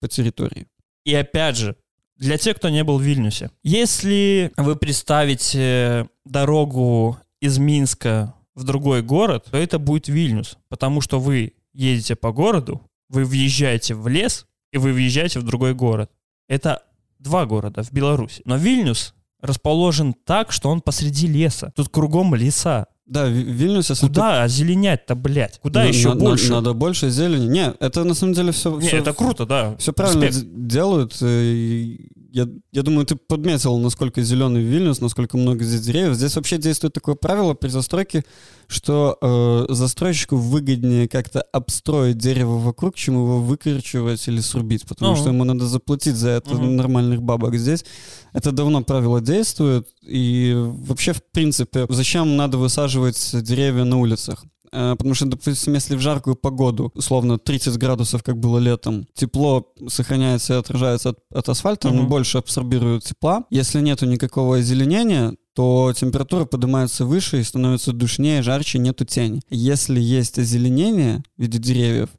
[0.00, 0.66] по территории.
[1.04, 1.76] И опять же,
[2.16, 9.02] для тех, кто не был в Вильнюсе, если вы представите дорогу из Минска в другой
[9.02, 14.46] город, то это будет Вильнюс, потому что вы едете по городу, вы въезжаете в лес,
[14.76, 16.10] и вы въезжаете в другой город.
[16.48, 16.82] Это
[17.18, 18.42] два города в Беларуси.
[18.44, 21.72] Но Вильнюс расположен так, что он посреди леса.
[21.74, 22.86] Тут кругом леса.
[23.06, 25.58] Да, Ви- Вильнюс, если Куда озеленять-то, блядь?
[25.60, 26.50] Куда На- еще на- больше?
[26.50, 27.46] Надо больше зелени.
[27.48, 28.76] Не, это на самом деле все...
[28.78, 29.76] Не, это круто, да.
[29.78, 31.16] Все правильно делают.
[31.22, 36.16] э, и Я, я думаю, ты подметил, насколько зеленый Вильнюс, насколько много здесь деревьев.
[36.16, 38.26] Здесь вообще действует такое правило при застройке,
[38.66, 45.20] что э, застройщику выгоднее как-то обстроить дерево вокруг, чем его выкорчевать или срубить, потому Ага.
[45.20, 46.76] что ему надо заплатить за это Мгм.
[46.76, 47.54] нормальных бабок.
[47.56, 47.86] Здесь
[48.34, 54.44] это давно правило действует, и вообще, в принципе, зачем надо высаживать деревья на улицах?
[54.76, 59.72] Э, потому что, допустим, если в жаркую погоду, условно 30 градусов, как было летом, тепло
[59.88, 62.00] сохраняется и отражается от, от асфальта, Мгм.
[62.00, 63.44] он больше абсорбирует тепла.
[63.50, 69.40] Если нету никакого озеленения, то температура поднимается выше и становится душнее, жарче, нету тени.
[69.48, 72.10] Если есть озеленение в виде деревьев,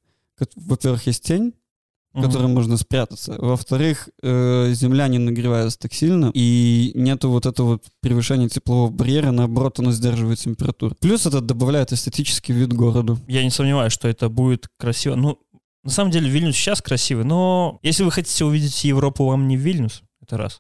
[0.56, 1.54] во-первых, есть тень,
[2.18, 2.28] в Мгм.
[2.32, 3.36] которой можно спрятаться.
[3.38, 9.30] Во-вторых, э, земля не нагревается так сильно, и нету вот этого вот превышения теплового барьера,
[9.32, 10.96] наоборот, оно сдерживает температуру.
[11.00, 13.20] Плюс это добавляет эстетический вид городу.
[13.28, 15.14] Я не сомневаюсь, что это будет красиво.
[15.14, 15.38] Ну,
[15.84, 20.02] на самом деле, Вильнюс сейчас красивый, но если вы хотите увидеть Европу, вам не Вильнюс,
[20.22, 20.60] это раз.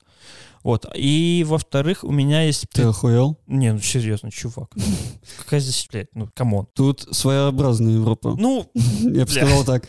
[0.63, 0.85] Вот.
[0.95, 2.65] И, во-вторых, у меня есть...
[2.71, 3.37] Ты охуел?
[3.47, 4.69] Не, ну серьезно, чувак.
[5.39, 6.67] Какая здесь, блядь, ну, come on.
[6.75, 8.35] Тут своеобразная Европа.
[8.37, 8.69] Ну,
[9.01, 9.87] Я бы сказал так.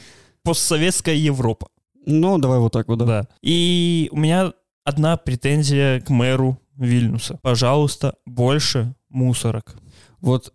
[0.48, 1.68] Постсоветская Европа.
[2.06, 3.04] Ну, давай вот так вот, да.
[3.04, 3.28] Да.
[3.42, 7.38] И у меня одна претензия к мэру Вильнюса.
[7.42, 9.76] Пожалуйста, больше мусорок.
[10.22, 10.54] Вот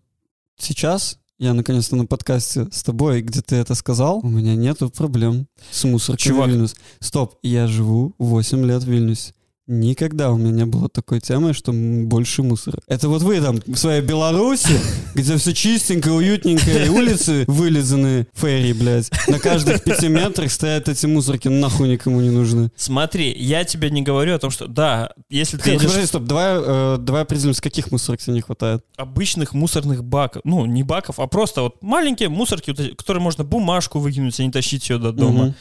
[0.58, 5.48] сейчас я наконец-то на подкасте с тобой, где ты это сказал, у меня нету проблем
[5.70, 6.48] с мусоркой Чувак.
[6.48, 6.76] Вильнюс.
[7.00, 9.34] Стоп, я живу 8 лет в Вильнюсе.
[9.66, 12.80] Никогда у меня не было такой темы, что больше мусора.
[12.88, 14.78] Это вот вы там в своей Беларуси,
[15.16, 19.10] где все чистенько, уютненько, и улицы вылизаны ферри, блядь.
[19.30, 22.72] На каждых пяти метрах стоят эти мусорки, нахуй никому не нужны.
[22.76, 26.58] Смотри, я тебе не говорю о том, что да, если ты едешь подожди, стоп, давай,
[26.58, 28.84] э, давай определимся, каких мусорок тебе не хватает.
[28.98, 34.38] обычных мусорных баков, ну, не баков, а просто вот маленькие мусорки, которые можно бумажку выкинуть,
[34.42, 35.46] а не тащить ее до дома.
[35.46, 35.56] Мгм.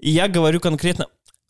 [0.00, 1.06] И я говорю конкретно,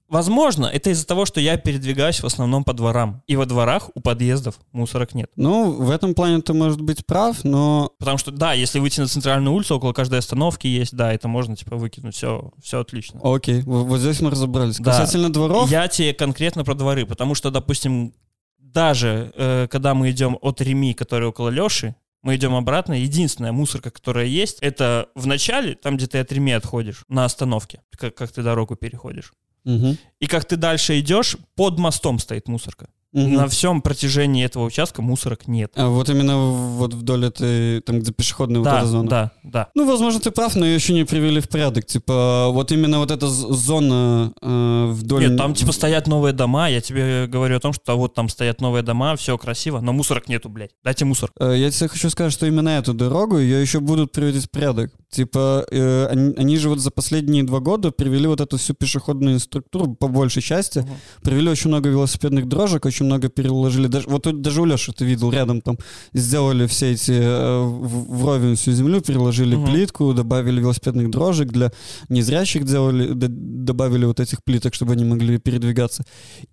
[0.08, 3.22] возможно, это из-за того, что я передвигаюсь в основном по дворам.
[3.26, 5.30] И во дворах у подъездов мусорок нет.
[5.36, 9.08] Ну, в этом плане ты, может быть, прав, но Потому что, да, если выйти на
[9.08, 13.20] центральную улицу, около каждой остановки есть, да, это можно, типа, выкинуть, все, все отлично.
[13.22, 14.78] окей, вот здесь мы разобрались.
[14.78, 14.92] Да.
[14.92, 18.14] Касательно дворов, Я тебе конкретно про дворы, потому что, допустим,
[18.58, 23.90] даже э, когда мы идем от Реми, который около Леши, мы идем обратно, единственная мусорка,
[23.90, 28.32] которая есть, это в начале, там, где ты от Реми отходишь, на остановке, как, как
[28.32, 29.32] ты дорогу переходишь.
[29.66, 29.98] Мгм.
[30.20, 32.86] И как ты дальше идешь, под мостом стоит мусорка.
[33.12, 33.32] Мгм.
[33.32, 35.72] На всем протяжении этого участка мусорок нет.
[35.74, 39.08] А вот именно вот вдоль этой, там, где пешеходная вот да, эта зона.
[39.08, 39.68] да, да.
[39.74, 41.86] Ну, возможно, ты прав, но ее еще не привели в порядок.
[41.86, 45.28] Типа, вот именно вот эта зона э, вдоль...
[45.28, 48.60] Нет, там типа стоят новые дома, я тебе говорю о том, что вот там стоят
[48.60, 50.72] новые дома, все красиво, но мусорок нету, блядь.
[50.84, 51.30] Дайте мусор.
[51.40, 54.92] Э, Я тебе хочу сказать, что именно эту дорогу ее еще будут приводить в порядок.
[55.08, 59.38] Типа, э, они, они же вот за последние два года привели вот эту всю пешеходную
[59.38, 60.88] структуру, по большей части, Мгм.
[61.22, 63.86] привели очень много велосипедных дорожек, очень много переложили.
[63.86, 65.78] Даже, вот даже у Леши ты видел рядом там,
[66.12, 69.66] сделали все эти э, вровень всю землю, переложили Мгм.
[69.72, 71.70] плитку, добавили велосипедных дорожек, для
[72.08, 76.04] незрячих делали, д- добавили вот этих плиток, чтобы они могли передвигаться.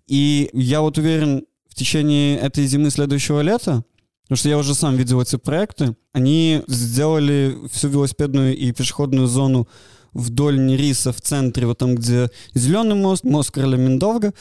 [0.06, 3.82] И я вот уверен, в течение этой зимы следующего лета,
[4.24, 9.68] потому что я уже сам видел эти проекты, они сделали всю велосипедную и пешеходную зону
[10.12, 14.32] вдоль Нериса в центре, вот там, где зеленый мост, мост короля Миндовга,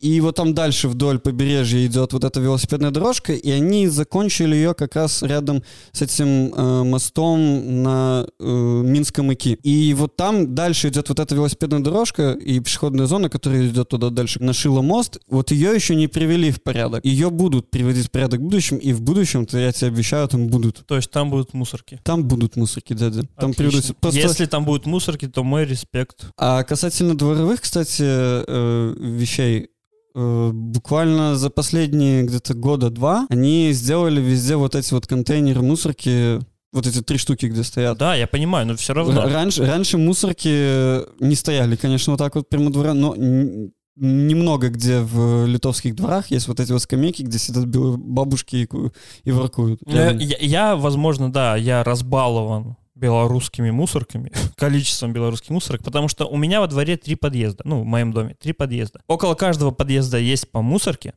[0.00, 4.74] и вот там дальше вдоль побережья идет вот эта велосипедная дорожка, и они закончили ее
[4.74, 9.58] как раз рядом с этим э, мостом на э, Минском Ики.
[9.62, 14.08] И вот там дальше идет вот эта велосипедная дорожка и пешеходная зона, которая идет туда
[14.08, 15.18] дальше, на Шило мост.
[15.28, 17.04] Вот ее еще не привели в порядок.
[17.04, 20.86] Ее будут приводить в порядок в будущем, и в будущем-то, я тебе обещаю, там будут.
[20.86, 22.00] То есть там будут мусорки.
[22.04, 23.24] Там будут мусорки, дядя.
[23.36, 23.94] Там приведут...
[24.00, 24.18] Просто...
[24.18, 26.24] Если там будут мусорки, то мой респект.
[26.38, 29.68] А касательно дворовых, кстати, э, вещей,
[30.52, 36.40] буквально за последние где-то года два они сделали везде вот эти вот контейнеры мусорки,
[36.72, 37.98] вот эти три штуки, где стоят.
[37.98, 39.22] Да, я понимаю, но все равно.
[39.28, 43.14] Раньше, раньше мусорки не стояли, конечно, вот так вот прямо двора, но
[43.96, 48.68] немного где в литовских дворах есть вот эти вот скамейки, где сидят бабушки и,
[49.24, 49.80] и воркуют.
[49.86, 56.36] Я, я- я, возможно, да, я разбалован белорусскими мусорками, количеством белорусских мусорок, потому что у
[56.36, 59.00] меня во дворе три подъезда, ну, в моем доме три подъезда.
[59.08, 61.14] Около каждого подъезда есть по мусорке,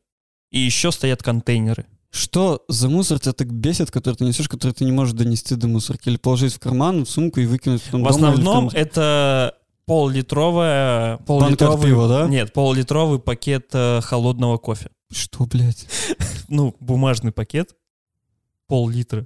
[0.51, 1.85] и еще стоят контейнеры.
[2.11, 5.67] Что за мусор тебя так бесит, который ты несешь, который ты не можешь донести до
[5.67, 6.09] мусорки?
[6.09, 9.55] Или положить в карман, в сумку и выкинуть потом В дома или основном ком- это
[9.87, 11.17] пол-литровая...
[11.17, 12.27] Банка от пол-литровый- пива, да?
[12.27, 14.89] Нет, пол-литровый пакет э, холодного кофе.
[15.11, 15.87] Что, блядь?
[16.49, 17.75] Ну, бумажный пакет,
[18.67, 19.25] пол-литра.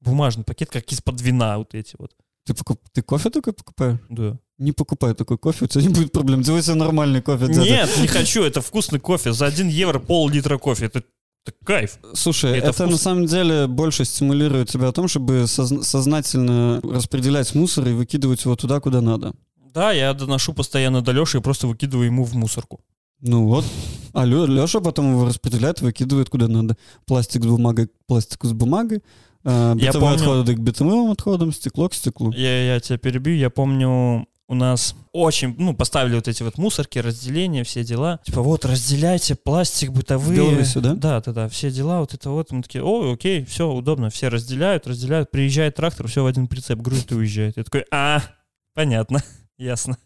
[0.00, 2.12] Бумажный пакет, как из-под вина вот эти вот.
[2.46, 2.80] Ты, покуп...
[2.92, 3.98] ты кофе такой покупаешь?
[4.08, 4.38] Да.
[4.58, 6.42] Не покупай такой кофе, у тебя не будет проблем.
[6.42, 7.46] Делай себе нормальный кофе.
[7.46, 7.60] дядя.
[7.60, 9.32] Нет, не хочу, это вкусный кофе.
[9.32, 10.86] За 1 евро пол-литра кофе.
[10.86, 11.02] Это,
[11.44, 11.98] это кайф.
[12.14, 12.98] Слушай, Это это, на вкусно.
[12.98, 18.56] самом деле больше стимулирует тебя о том, чтобы созна- сознательно распределять мусор и выкидывать его
[18.56, 19.34] туда, куда надо.
[19.74, 22.80] Да, я доношу постоянно до Леши и просто выкидываю ему в мусорку.
[23.20, 23.64] Ну вот.
[24.12, 26.76] А Леша потом его распределяет, выкидывает куда надо.
[27.04, 29.02] Пластик с бумагой, пластику с бумагой,
[29.44, 32.32] э, Я помню- отходы к бытовым отходам, стекло к стеклу.
[32.32, 36.98] Я, я тебя перебью, я помню, у нас очень, ну, поставили вот эти вот мусорки,
[36.98, 38.20] разделения, все дела.
[38.24, 40.40] Типа, вот, разделяйте пластик, бытовые.
[40.42, 40.94] В Беларуси, да?
[40.94, 42.50] Да, да, да, все дела, вот это вот.
[42.50, 45.30] Мы такие, о, окей, все, удобно, все разделяют, разделяют.
[45.30, 47.58] Приезжает трактор, все в один прицеп грузит и уезжает.
[47.58, 48.22] Я такой, а,
[48.74, 49.22] понятно,
[49.58, 49.98] ясно.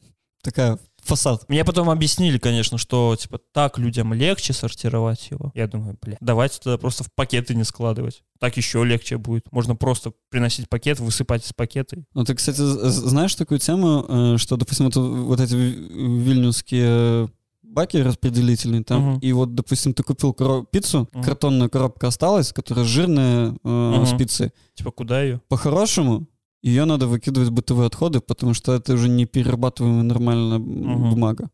[0.42, 1.44] Такая фасад.
[1.48, 5.50] Мне потом объяснили, конечно, что, типа, так людям легче сортировать его.
[5.54, 8.22] Я думаю, бля, давайте тогда просто в пакеты не складывать.
[8.38, 9.50] Так еще легче будет.
[9.52, 11.96] Можно просто приносить пакет, высыпать из пакета.
[12.14, 17.30] Ну, ты, кстати, знаешь такую тему, э, что, допустим, вот, вот эти ви- вильнюсские
[17.62, 19.18] баки распределительные там, Мгм.
[19.20, 21.22] и вот, допустим, ты купил коро- пиццу, Мгм.
[21.24, 24.06] картонная коробка осталась, которая жирная э, Мгм.
[24.06, 24.50] с пиццей.
[24.74, 25.40] Типа, куда ее?
[25.48, 26.26] По-хорошему,
[26.62, 31.10] ее надо выкидывать в бытовые отходы, потому что это уже не перерабатываемая нормально Мгм.
[31.10, 31.50] бумага.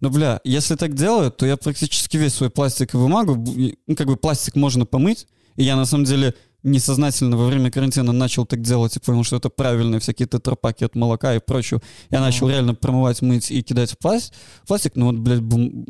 [0.00, 3.36] Но, бля, если так делают, то я практически весь свой пластик и бумагу,
[3.86, 5.26] ну, как бы пластик можно помыть,
[5.56, 9.36] и я, на самом деле, несознательно во время карантина начал так делать и понял, что
[9.36, 11.80] это правильно, всякие тетрапаки от молока и прочего.
[12.10, 14.32] Я начал реально промывать, мыть и кидать в пласт-
[14.68, 15.86] пластик, но вот, блядь, бум-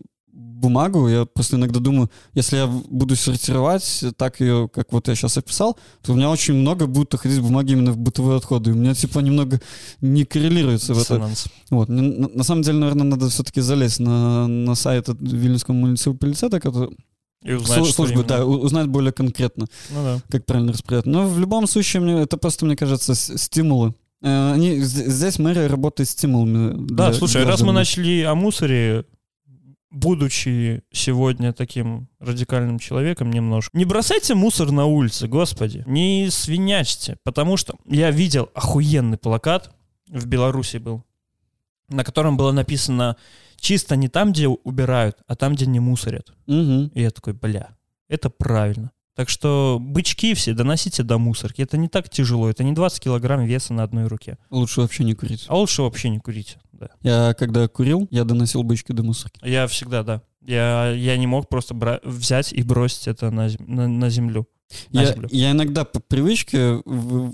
[0.63, 5.37] бумагу, я просто иногда думаю, если я буду сортировать так ее, как вот я сейчас
[5.37, 8.71] описал, то у меня очень много будет уходить бумаги именно в бытовые отходы.
[8.71, 9.61] И у меня типа немного
[10.01, 11.15] не коррелируется в это.
[11.17, 11.45] Диссонанс.
[11.71, 11.89] Вот.
[11.89, 16.97] На, на самом деле, наверное, надо все-таки залезть на, на сайт Вильнюсского муниципалитета, который,
[17.45, 18.29] И узнать, службы, именно.
[18.29, 20.21] да, узнать более конкретно, Ну да.
[20.31, 21.07] как правильно распределять.
[21.07, 23.95] Но в любом случае, мне, это просто, мне кажется, стимулы.
[24.23, 26.87] Э, Они, здесь мэрия работает стимулами.
[26.89, 27.75] Да, слушай, раз мы граждан.
[27.75, 29.05] начали о мусоре,
[29.93, 37.57] будучи сегодня таким радикальным человеком немножко, не бросайте мусор на улице, господи, не свинячьте, потому
[37.57, 39.75] что я видел охуенный плакат,
[40.09, 41.05] в Беларуси был,
[41.89, 43.17] на котором было написано
[43.57, 46.33] чисто не там, где убирают, а там, где не мусорят.
[46.47, 46.89] Мгм.
[46.89, 47.77] И я такой, бля,
[48.09, 48.91] это правильно.
[49.15, 51.61] Так что бычки все доносите до мусорки.
[51.61, 52.49] Это не так тяжело.
[52.49, 54.39] Это не 20 килограмм веса на одной руке.
[54.49, 55.45] Лучше вообще не курить.
[55.49, 56.57] А лучше вообще не курить.
[57.03, 57.09] Да.
[57.29, 59.41] Я когда курил, я доносил бычки до мусорки.
[59.47, 60.23] Я всегда, да.
[60.41, 64.47] Я, я не мог просто бра- взять и бросить это на, на, на землю.
[64.91, 65.29] На Я, землю.
[65.31, 66.83] я иногда по привычке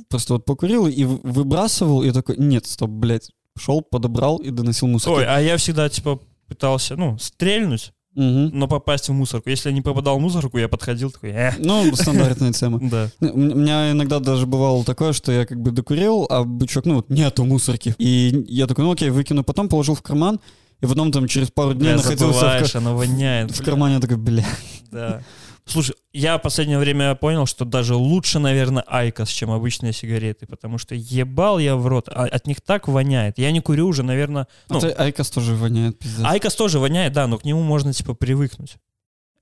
[0.08, 3.30] просто вот покурил и выбрасывал, и такой, нет, стоп, блядь.
[3.56, 5.14] Шел, подобрал и доносил мусор.
[5.14, 8.50] Ой, а я всегда, типа, пытался, ну, стрельнуть, Мгм.
[8.52, 9.48] но попасть в мусорку.
[9.48, 12.80] Если я не попадал в мусорку, я подходил такой, э, Ну, стандартная тема.
[12.82, 13.10] да.
[13.20, 17.10] У меня иногда даже бывало такое, что я как бы докурил, а бычок, ну, вот
[17.10, 17.94] нету мусорки.
[17.98, 20.40] И я такой, ну окей, выкину, потом положил в карман,
[20.80, 23.52] и потом там через пару дней Бля, находился в, оно воняет.
[23.52, 24.44] в кармане, я такой, бля.
[24.90, 25.22] Да.
[25.68, 30.78] Слушай, я в последнее время понял, что даже лучше, наверное, IQOS, чем обычные сигареты, потому
[30.78, 33.38] что ебал я в рот, а от них так воняет.
[33.38, 34.46] Я не курю уже, наверное...
[34.70, 36.24] Ну, Это IQOS тоже воняет, пиздец.
[36.24, 38.76] IQOS тоже воняет, да, но к нему можно, типа, привыкнуть.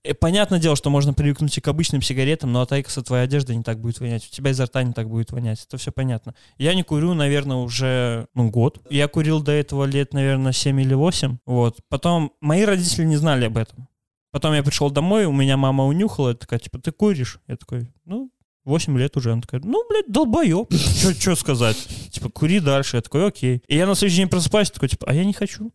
[0.02, 3.24] И понятное дело, что можно привыкнуть и к обычным сигаретам, но от IQOS а твоя
[3.24, 5.90] одежда не так будет вонять, у тебя изо рта не так будет вонять, это все
[5.90, 6.34] понятно.
[6.58, 8.80] Я не курю, наверное, уже, ну, год.
[8.88, 11.78] Я курил до этого лет, наверное, 7 или 8, вот.
[11.88, 13.88] Потом мои родители не знали об этом.
[14.36, 17.40] Потом я пришел домой, у меня мама унюхала, такая, типа, ты куришь?
[17.48, 18.30] Я такой, ну,
[18.66, 19.32] 8 лет уже.
[19.32, 20.70] Она такая, ну, блядь, долбоеб.
[21.18, 21.78] Что сказать?
[22.10, 22.98] Типа, кури дальше.
[22.98, 23.62] Я такой, окей.
[23.66, 25.72] И я на следующий день просыпаюсь, такой, типа, а я не хочу.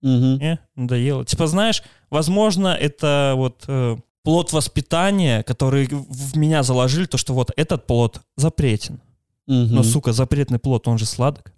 [0.00, 1.26] Не, надоело.
[1.26, 7.50] Типа, знаешь, возможно, это вот э, плод воспитания, который в меня заложили, то, что вот
[7.56, 9.02] этот плод запретен.
[9.46, 11.52] Но, сука, запретный плод, он же сладок.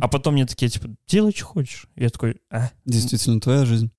[0.00, 1.86] А потом мне такие, типа, делай, что хочешь.
[1.94, 2.70] Я такой, а.
[2.84, 3.92] Действительно, твоя жизнь.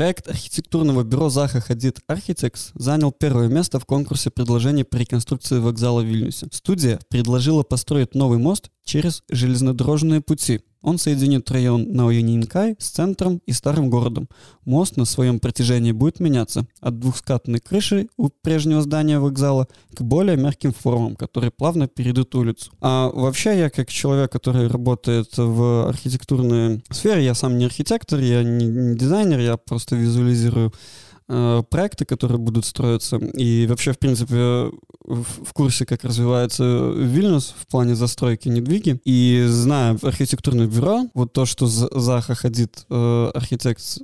[0.00, 6.00] Проект архитектурного бюро Заха Хадид Architects занял первое место в конкурсе предложений по реконструкции вокзала
[6.00, 6.48] в Вильнюсе.
[6.52, 10.62] Студия предложила построить новый мост через железнодорожные пути.
[10.82, 14.28] Он соединит район Наоюнинкай с центром и старым городом.
[14.64, 20.36] Мост на своем протяжении будет меняться от двухскатной крыши у прежнего здания вокзала к более
[20.36, 22.72] мягким формам, которые плавно перейдут улицу.
[22.80, 28.42] А вообще я как человек, который работает в архитектурной сфере, я сам не архитектор, я
[28.42, 30.72] не, не дизайнер, я просто визуализирую
[31.70, 33.16] проекты, которые будут строиться.
[33.16, 34.70] И вообще, в принципе,
[35.04, 36.64] в, курсе, как развивается
[36.96, 39.00] Вильнюс в плане застройки недвиги.
[39.04, 43.98] И зная архитектурное бюро, вот то, что За- Заха Хадид э, архитект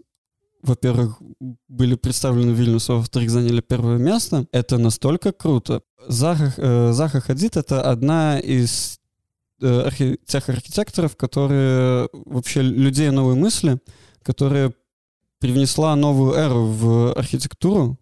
[0.62, 1.22] во-первых,
[1.68, 4.46] были представлены Вильнюс, а во-вторых, заняли первое место.
[4.50, 5.82] Это настолько круто.
[6.08, 8.98] Заха, э, Заха Хадид— это одна из
[9.62, 13.78] э, архи- тех архитекторов, которые вообще людей новой мысли,
[14.22, 14.72] которые
[15.40, 17.98] привнесла новую эру в архитектуру,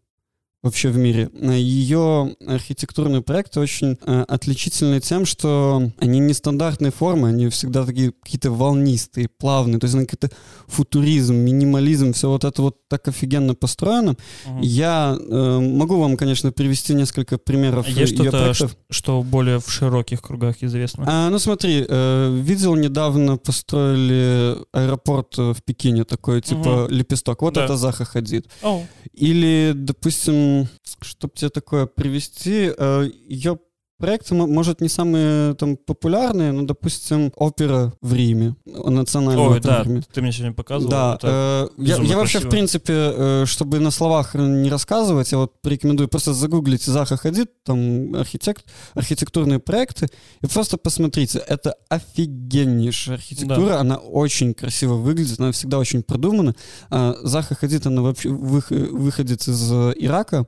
[0.65, 1.31] вообще в мире.
[1.35, 8.51] Ее архитектурные проекты очень э, отличительны тем, что они нестандартной формы, они всегда такие какие-то
[8.51, 10.35] волнистые, плавные, то есть они какой-то
[10.67, 14.17] футуризм, минимализм, все вот это вот так офигенно построено.
[14.47, 14.61] Угу.
[14.63, 18.77] Я э, могу вам, конечно, привести несколько примеров Есть что-то, проектов.
[18.89, 21.05] что более в широких кругах известно?
[21.07, 26.89] А, ну смотри, э, видел недавно построили аэропорт в Пекине, такой типа угу.
[26.89, 27.43] лепесток.
[27.43, 27.67] Вот да.
[27.67, 28.47] это Заха Хадид.
[28.63, 28.83] Oh.
[29.13, 30.54] Или, допустим,
[31.01, 33.59] чтобы тебе такое привести, э, ее
[34.05, 39.87] Проекты, может, не самые там популярные, но, допустим, опера в Риме, национальная Ой, да, в
[39.87, 40.03] Риме.
[40.13, 40.91] ты мне сегодня показывал.
[40.91, 45.59] Да, э, я, я вообще, в принципе, э, чтобы на словах не рассказывать, я вот
[45.63, 50.09] порекомендую просто загуглить Заха Хадид, там архитект, архитектурные проекты,
[50.43, 53.81] и просто посмотрите, это офигеннейшая архитектура, да.
[53.81, 56.55] она очень красиво выглядит, она всегда очень продумана.
[56.91, 60.47] А, Заха Хадид, она вообще выходит из Ирака,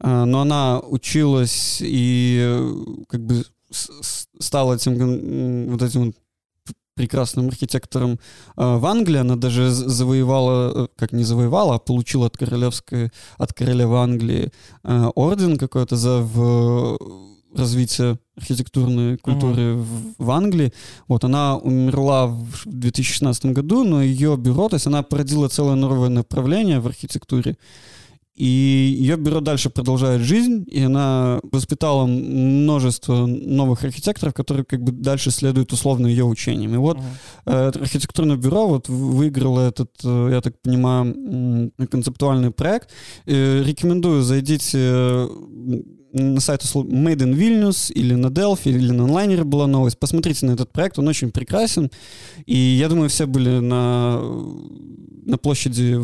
[0.00, 2.58] но она училась и
[3.08, 6.14] как бы стала этим вот этим
[7.00, 8.18] прекрасным архитектором
[8.56, 9.20] а, в Англии.
[9.20, 15.08] Она даже завоевала, э, как не завоевала, а получила от королевской, от королевы Англии а,
[15.14, 16.98] орден какой-то за в
[17.54, 20.14] развитие архитектурной культуры mm-hmm.
[20.18, 20.72] в, в Англии.
[21.08, 26.10] Вот она умерла в 2016 году, но ее бюро, то есть она породила целое новое
[26.10, 27.56] направление в архитектуре.
[28.40, 34.92] И ее бюро дальше продолжает жизнь, и она воспитала множество новых архитекторов, которые как бы
[34.92, 36.72] дальше следуют условно ее учениям.
[36.72, 37.02] И вот uh-huh.
[37.44, 42.88] э, архитектурное бюро вот выиграло этот, э, я так понимаю, концептуальный проект.
[43.26, 45.28] Э, рекомендую, зайдите
[46.14, 49.98] на сайт Made in Vilnius или на Delphi, или на онлайнере была новость.
[49.98, 51.90] Посмотрите на этот проект, он очень прекрасен.
[52.46, 54.18] И я думаю, все были на,
[55.26, 56.00] на площади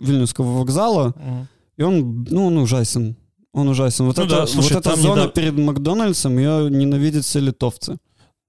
[0.00, 1.14] Вильнюсского вокзала.
[1.16, 1.46] Uh-huh.
[1.76, 3.16] И он, ну, он ужасен.
[3.52, 4.04] Он ужасен.
[4.06, 5.34] Вот, ну, это, да, слушай, вот эта зона недав...
[5.34, 7.98] перед Макдональдсом, ее ненавидят все литовцы.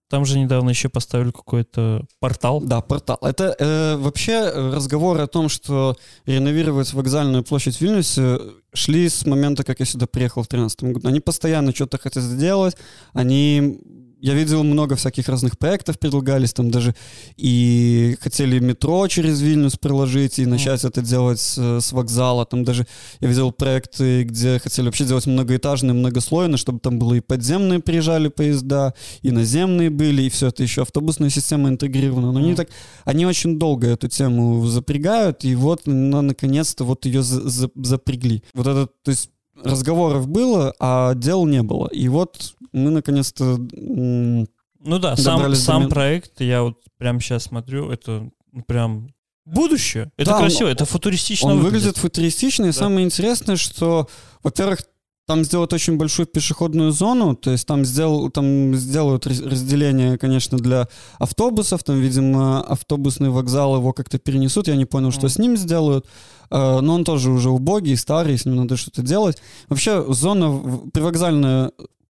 [0.10, 2.62] Там же недавно еще поставили какой-то портал.
[2.62, 3.18] Да, портал.
[3.22, 5.96] Это э, вообще разговоры о том, что
[6.28, 8.40] реновировать вокзальную площадь в Вильнюсе
[8.74, 11.08] шли с момента, как я сюда приехал в 2013 году.
[11.08, 12.78] Они постоянно что-то хотят сделать,
[13.14, 13.80] они
[14.26, 16.96] я видел много всяких разных проектов предлагались, там даже
[17.38, 20.88] и хотели метро через Вильнюс проложить и начать mm.
[20.88, 22.44] это делать с, с вокзала.
[22.48, 22.88] Там даже
[23.20, 28.30] я видел проекты, где хотели вообще делать многоэтажные, многослойные, чтобы там было и подземные приезжали
[28.30, 32.32] поезда, и наземные были, и все это еще автобусная система интегрирована.
[32.32, 32.44] Но mm.
[32.44, 32.70] они так,
[33.04, 38.42] они очень долго эту тему запрягают, и вот, ну, наконец-то вот ее за, за, запрягли.
[38.56, 39.30] Вот это, то есть
[39.64, 41.88] разговоров было, а дел не было.
[41.88, 48.30] И вот мы наконец-то Ну да, сам, сам проект, я вот прямо сейчас смотрю, это
[48.68, 49.10] прям
[49.46, 50.12] будущее.
[50.18, 54.08] Это да, красиво, он, это футуристично Он выглядит, выглядит футуристично, и самое интересное, что,
[54.44, 54.80] во-первых,
[55.28, 60.88] там сделают очень большую пешеходную зону, то есть там, сделал, там сделают разделение, конечно, для
[61.18, 65.30] автобусов, там, видимо, автобусный вокзал его как-то перенесут, я не понял, что mm.
[65.30, 66.06] с ним сделают,
[66.52, 69.42] э, но он тоже уже убогий, старый, с ним надо что-то делать.
[69.68, 70.62] Вообще зона
[70.94, 71.72] привокзальная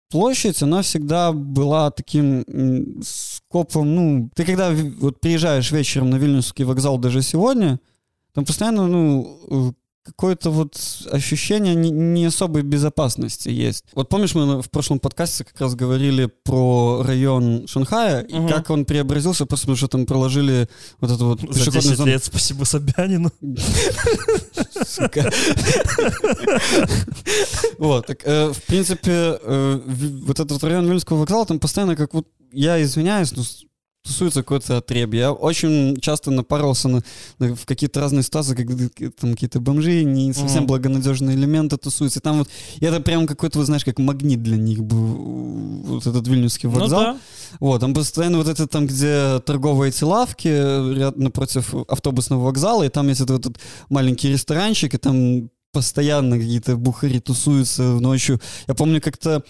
[0.10, 6.98] площадь, она всегда была таким скопом, ну, ты когда вот приезжаешь вечером на Вильнюсский вокзал
[6.98, 7.80] даже сегодня,
[8.34, 9.76] там постоянно, ну,
[10.08, 10.78] какое-то вот
[11.12, 13.84] ощущение не, не особой безопасности есть.
[13.94, 18.48] Вот помнишь, мы в прошлом подкасте как раз говорили про район Шанхая, угу.
[18.48, 20.70] и как он преобразился, просто потому что там проложили
[21.02, 22.10] вот эту вот За 10 зону.
[22.10, 23.32] лет спасибо Собянину.
[27.78, 29.82] Вот, так, э, в принципе, э,
[30.26, 33.44] вот этот район Вильнского вокзала, там постоянно как вот, я извиняюсь, но
[34.08, 35.14] тусуется какой-то отреб.
[35.14, 37.04] Я очень часто напарывался на,
[37.40, 38.88] на, в какие-то разные ситуации, когда
[39.20, 40.68] там какие-то бомжи, не совсем mm-hmm.
[40.68, 42.20] благонадежные элементы тусуются.
[42.20, 42.50] И там вот,
[42.80, 46.80] и это прям какой-то, вы знаешь, как магнит для них был, вот этот вильнюсский ну
[46.80, 47.00] вокзал.
[47.00, 47.18] Ну, да.
[47.60, 50.48] Вот, там постоянно вот это там, где торговые эти лавки,
[50.96, 56.76] ряд напротив автобусного вокзала, и там есть этот, этот маленький ресторанчик, и там постоянно какие-то
[56.76, 58.40] бухари тусуются ночью.
[58.68, 59.44] Я помню, как-то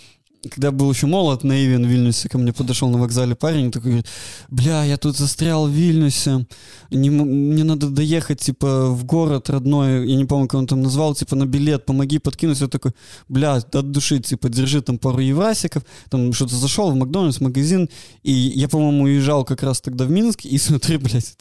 [0.50, 4.08] когда был еще молод, наивен в Вильнюсе, ко мне подошел на вокзале парень, такой говорит,
[4.50, 6.46] бля, я тут застрял в Вильнюсе,
[6.92, 11.16] не, мне надо доехать, типа, в город родной, я не помню, как он там назвал,
[11.16, 12.62] типа, на билет, помоги подкинуть.
[12.62, 12.94] Я такой,
[13.28, 17.90] бля, от души, типа, держи там пару еврасиков, там что-то зашел в Макдональдс, магазин,
[18.24, 21.36] и я, по-моему, уезжал как раз тогда в Минск, и смотри, блядь,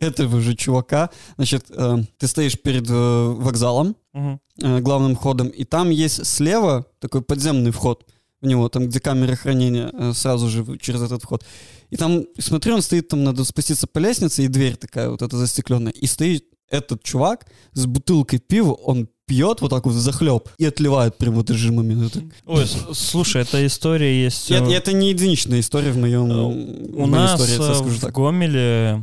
[0.00, 5.90] этого же чувака, значит, э, ты стоишь перед э, вокзалом, э, главным входом, и там
[5.90, 8.06] есть слева такой подземный вход,
[8.40, 11.44] в него, там, где камера хранения, э, сразу же через этот вход.
[11.90, 15.36] И там, смотрю, он стоит, там надо спуститься по лестнице, и дверь такая вот эта
[15.36, 15.92] застекленная.
[15.92, 21.16] И стоит этот чувак с бутылкой пива, он пьет вот так вот захлеб и отливает
[21.16, 22.16] прям вот момент.
[22.16, 24.50] Это, Ой, слушай, эта история есть...
[24.50, 27.70] Это, э, это не единичная история в моем У в моей нас истории, я тебе
[27.70, 28.14] э, скажу в так.
[28.14, 29.02] Гомеле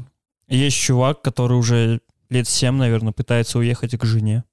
[0.50, 4.44] есть чувак, который уже лет 7, наверное, пытается уехать к жене.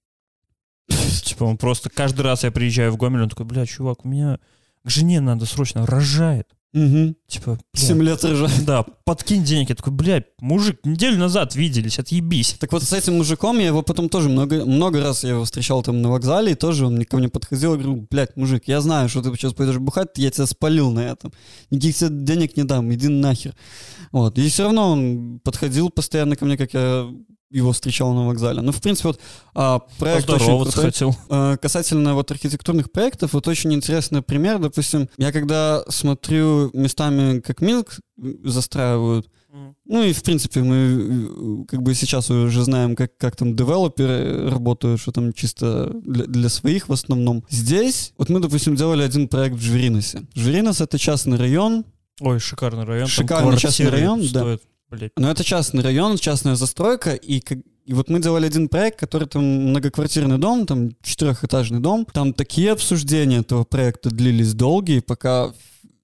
[1.25, 4.39] Типа он просто каждый раз я приезжаю в Гомель, он такой, бля, чувак, у меня
[4.85, 6.49] к жене надо срочно, рожает.
[6.75, 7.15] Мгм.
[7.29, 8.65] Типа, бля, Семь лет рожает.
[8.65, 9.69] да, подкинь денег.
[9.69, 12.57] Я такой, бля, мужик, неделю назад виделись, отъебись.
[12.59, 15.85] Так вот с этим мужиком я его потом тоже много, много раз я его встречал
[15.85, 19.09] там на вокзале, и тоже он ко мне подходил и говорил, блядь, мужик, я знаю,
[19.09, 21.33] что ты сейчас пойдешь бухать, я тебя спалил на этом.
[21.71, 23.55] Никаких тебе денег не дам, иди нахер.
[24.11, 24.37] Вот.
[24.37, 27.09] И все равно он подходил постоянно ко мне, как я
[27.55, 28.61] его встречал на вокзале.
[28.61, 29.21] Ну, в принципе, вот
[29.55, 30.85] а, проект очень крутой.
[30.85, 31.17] хотел.
[31.31, 34.59] Э, Касательно вот архитектурных проектов, вот очень интересный пример.
[34.59, 37.99] Допустим, я когда смотрю местами, как Милк
[38.43, 39.29] застраивают,
[39.87, 45.01] ну и, в принципе, мы как бы сейчас уже знаем, как, как там девелоперы работают,
[45.01, 47.45] что там чисто для, для своих в основном.
[47.51, 50.23] Здесь, вот мы, допустим, делали один проект в Жвериносе.
[50.35, 51.85] Жверинос— это частный район,
[52.21, 53.07] Ой, шикарный район.
[53.07, 54.59] там Шикарный частный район, да.
[54.95, 55.13] Блядь.
[55.17, 59.29] но это частный район, частная застройка, и, как- и вот мы делали один проект, который
[59.29, 62.07] там многоквартирный дом, там четырехэтажный дом.
[62.13, 65.53] Там такие обсуждения этого проекта длились долгие, пока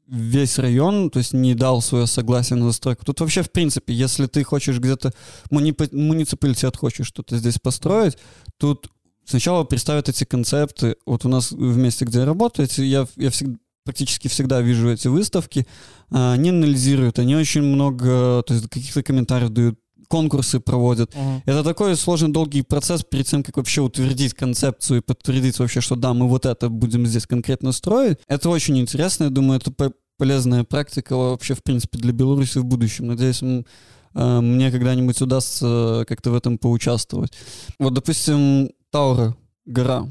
[0.06, 3.04] весь район, то есть не дал свое согласие на застройку.
[3.06, 5.12] Тут вообще, в принципе, если ты хочешь где-то,
[5.50, 8.18] муни- муниципалитет хочет что-то здесь построить,
[8.58, 8.88] тут
[9.24, 10.96] сначала представят эти концепты.
[11.06, 15.08] Вот у нас в месте, где я работаю, я, я всегда, практически всегда вижу эти
[15.08, 15.66] выставки,
[16.10, 19.78] а, они анализируют, они очень много, то есть каких-то комментариев дают,
[20.08, 21.14] конкурсы проводят.
[21.14, 21.42] Мгм.
[21.46, 25.94] Это такой сложный долгий процесс перед тем, как вообще утвердить концепцию и подтвердить вообще, что
[25.94, 28.18] да, мы вот это будем здесь конкретно строить.
[28.26, 32.64] Это очень интересно, я думаю, это по- полезная практика вообще, в принципе, для Беларуси в
[32.64, 33.06] будущем.
[33.06, 37.32] Надеюсь, э, мне когда-нибудь удастся как-то в этом поучаствовать.
[37.78, 40.08] Вот, допустим, Таура, гора,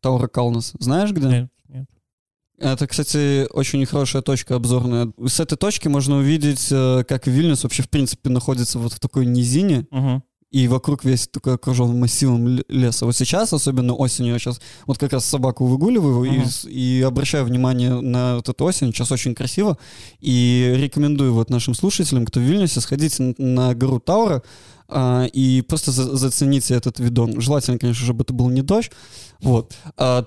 [0.00, 0.74] Таура Калнас.
[0.78, 1.28] Знаешь где?
[1.28, 1.50] Нет.
[2.58, 5.12] Это, кстати, очень хорошая точка обзорная.
[5.26, 9.26] С этой точки можно увидеть, э, как Вильнюс вообще, в принципе, находится вот в такой
[9.26, 10.22] низине, Мгм.
[10.52, 13.06] и вокруг весь такой окружен массивом леса.
[13.06, 16.46] Вот сейчас, особенно осенью, я сейчас вот как раз собаку выгуливаю и, Мгм.
[16.48, 18.92] с- и обращаю внимание на вот эту осень.
[18.92, 19.76] Сейчас очень красиво.
[20.20, 24.44] И рекомендую вот нашим слушателям, кто в Вильнюсе, сходите н- на гору Таура
[24.88, 27.40] а, и просто за- зацените этот видон.
[27.40, 28.90] Желательно, конечно, чтобы это был не дождь.
[29.40, 29.74] Вот.
[29.96, 30.26] А,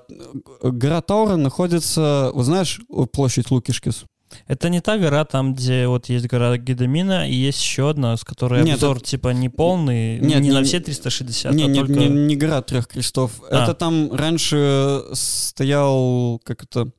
[0.64, 2.80] гора Таура находится, вот знаешь,
[3.12, 4.05] площадь Лукишкис?
[4.45, 8.26] Это не та гора, там, где вот есть гора Гедемина, и есть еще одна, с
[8.26, 11.80] которой Нет, обзор типа не полный, Нет, не, не- на все 360, Не, а не,
[11.80, 11.93] только...
[11.93, 13.41] не, не гора трех крестов.
[13.49, 13.64] А.
[13.64, 16.91] Это там раньше стоял, как это,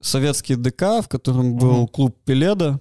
[0.00, 1.88] советский ДК, в котором был Мгм.
[1.88, 2.80] клуб Пеледа,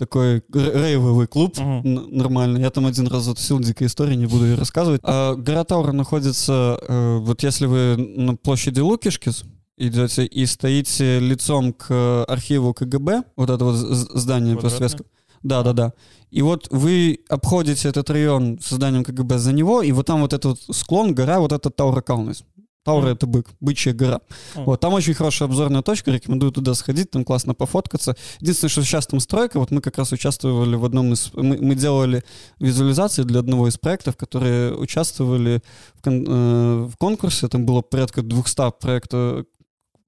[0.00, 2.60] такой рейвовый клуб, н- нормальный.
[2.60, 5.00] Я там один раз затусил, дикая история, не буду ее рассказывать.
[5.04, 9.44] А гора Таура находится, э, вот если вы на площади Лукишкис
[9.76, 14.60] идете и стоите лицом к архиву КГБ, вот это вот здание Квадратное?
[14.62, 15.06] постсоветского.
[15.42, 15.92] Да, да, да.
[16.30, 20.32] И вот вы обходите этот район с зданием КГБ за него, и вот там вот
[20.32, 22.44] этот вот склон, гора, вот это Таура Каунас.
[22.90, 23.12] Таура Мгм.
[23.14, 24.20] это бык, бычья гора.
[24.54, 24.64] Мгм.
[24.64, 28.16] Вот, там очень хорошая обзорная точка, рекомендую туда сходить, там классно пофоткаться.
[28.40, 31.30] Единственное, что сейчас там стройка, вот мы как раз участвовали в одном из...
[31.34, 32.24] Мы, мы делали
[32.58, 35.62] визуализации для одного из проектов, которые участвовали
[35.94, 39.44] в, кон- э, в конкурсе, там было порядка 200 проектов,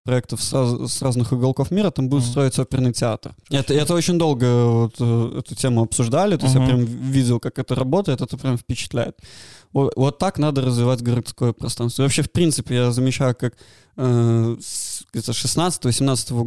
[0.05, 0.53] проектов с,
[0.89, 2.31] с разных уголков мира, там будет Мгм.
[2.31, 3.35] строиться оперный театр.
[3.51, 6.69] Это, это очень долго вот, э, эту тему обсуждали, то есть я Мгм.
[6.69, 9.17] прям видел, как это работает, это прям впечатляет.
[9.73, 12.03] Вот, вот так надо развивать городское пространство.
[12.03, 13.55] И вообще, в принципе, я замечаю, как
[13.97, 16.43] э, с где-то 16-17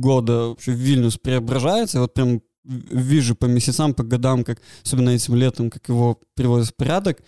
[0.00, 1.98] года вообще Вильнюс преображается.
[1.98, 6.68] Я вот прям вижу по месяцам, по годам, как особенно этим летом, как его приводят
[6.68, 7.18] в порядок.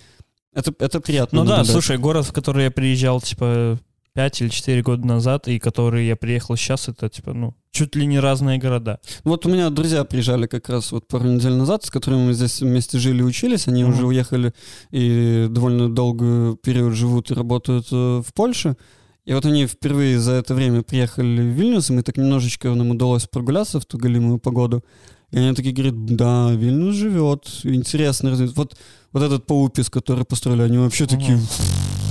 [0.52, 3.78] Это, это приятно Ну да, слушай, город, в который я приезжал, типа,
[4.20, 8.04] 5 или 4 года назад, и который я приехал сейчас, это, типа, ну, чуть ли
[8.06, 8.98] не разные города.
[9.24, 12.60] Вот у меня друзья приезжали как раз вот пару недель назад, с которыми мы здесь
[12.60, 13.66] вместе жили и учились.
[13.68, 13.92] Они Мгм.
[13.94, 14.52] уже уехали
[14.90, 18.76] и довольно долгий период живут и работают э, в Польше.
[19.24, 22.90] И вот они впервые за это время приехали в Вильнюс, и мы так немножечко нам
[22.90, 24.84] удалось прогуляться в ту галимую погоду.
[25.32, 28.30] И они такие говорят, да, Вильнюс живет, интересно.
[28.30, 28.54] развит».
[28.57, 28.76] Вот,
[29.12, 31.46] вот этот паупис, который построили, они вообще такие, Мгм.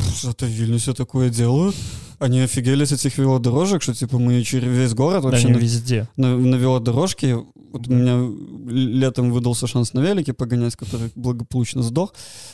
[0.10, 1.76] Что-то в Вильнюсе такое делают.
[2.20, 5.60] Они офигели с этих велодорожек, что типа мы через весь город Да, вообще они на-
[5.60, 6.08] везде.
[6.18, 7.36] на, на велодорожке.
[7.36, 8.20] Вот у меня
[8.68, 12.14] летом выдался шанс на велике погонять, который благополучно сдох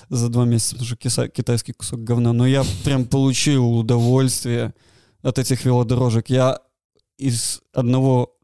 [0.09, 2.31] за два месяца, потому что киса- китайский кусок говна.
[2.33, 4.73] Но я прям получил удовольствие
[5.23, 6.29] от этих велодорожек.
[6.29, 6.59] Я
[7.17, 8.34] из одного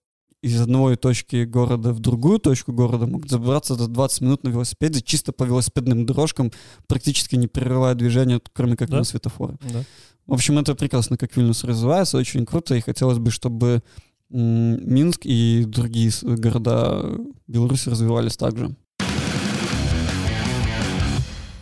[0.41, 5.01] из одной точки города в другую точку города могут забраться за 20 минут на велосипеде
[5.01, 6.51] чисто по велосипедным дорожкам,
[6.87, 8.97] практически не прерывая движение, кроме как Да?
[8.97, 9.57] на светофоры.
[9.71, 9.83] Да.
[10.25, 13.83] В общем, это прекрасно, как Вильнюс развивается, очень круто, и хотелось бы, чтобы
[14.29, 18.75] Минск и другие города Беларуси развивались также.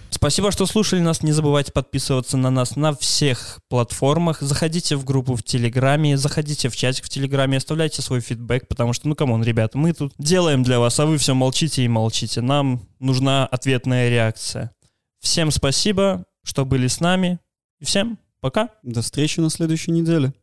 [0.10, 1.22] Спасибо, что слушали нас.
[1.24, 4.42] Не забывайте подписываться на нас на всех платформах.
[4.42, 9.08] Заходите в группу в Телеграме, заходите в чатик в Телеграме, оставляйте свой feedback, потому что,
[9.08, 12.42] ну, come on, ребята, мы тут делаем для вас, а вы все молчите и молчите.
[12.42, 14.72] Нам нужна ответная реакция.
[15.20, 17.40] Всем спасибо, что были с нами.
[17.80, 18.70] И всем пока.
[18.84, 20.34] До встречи на следующей неделе.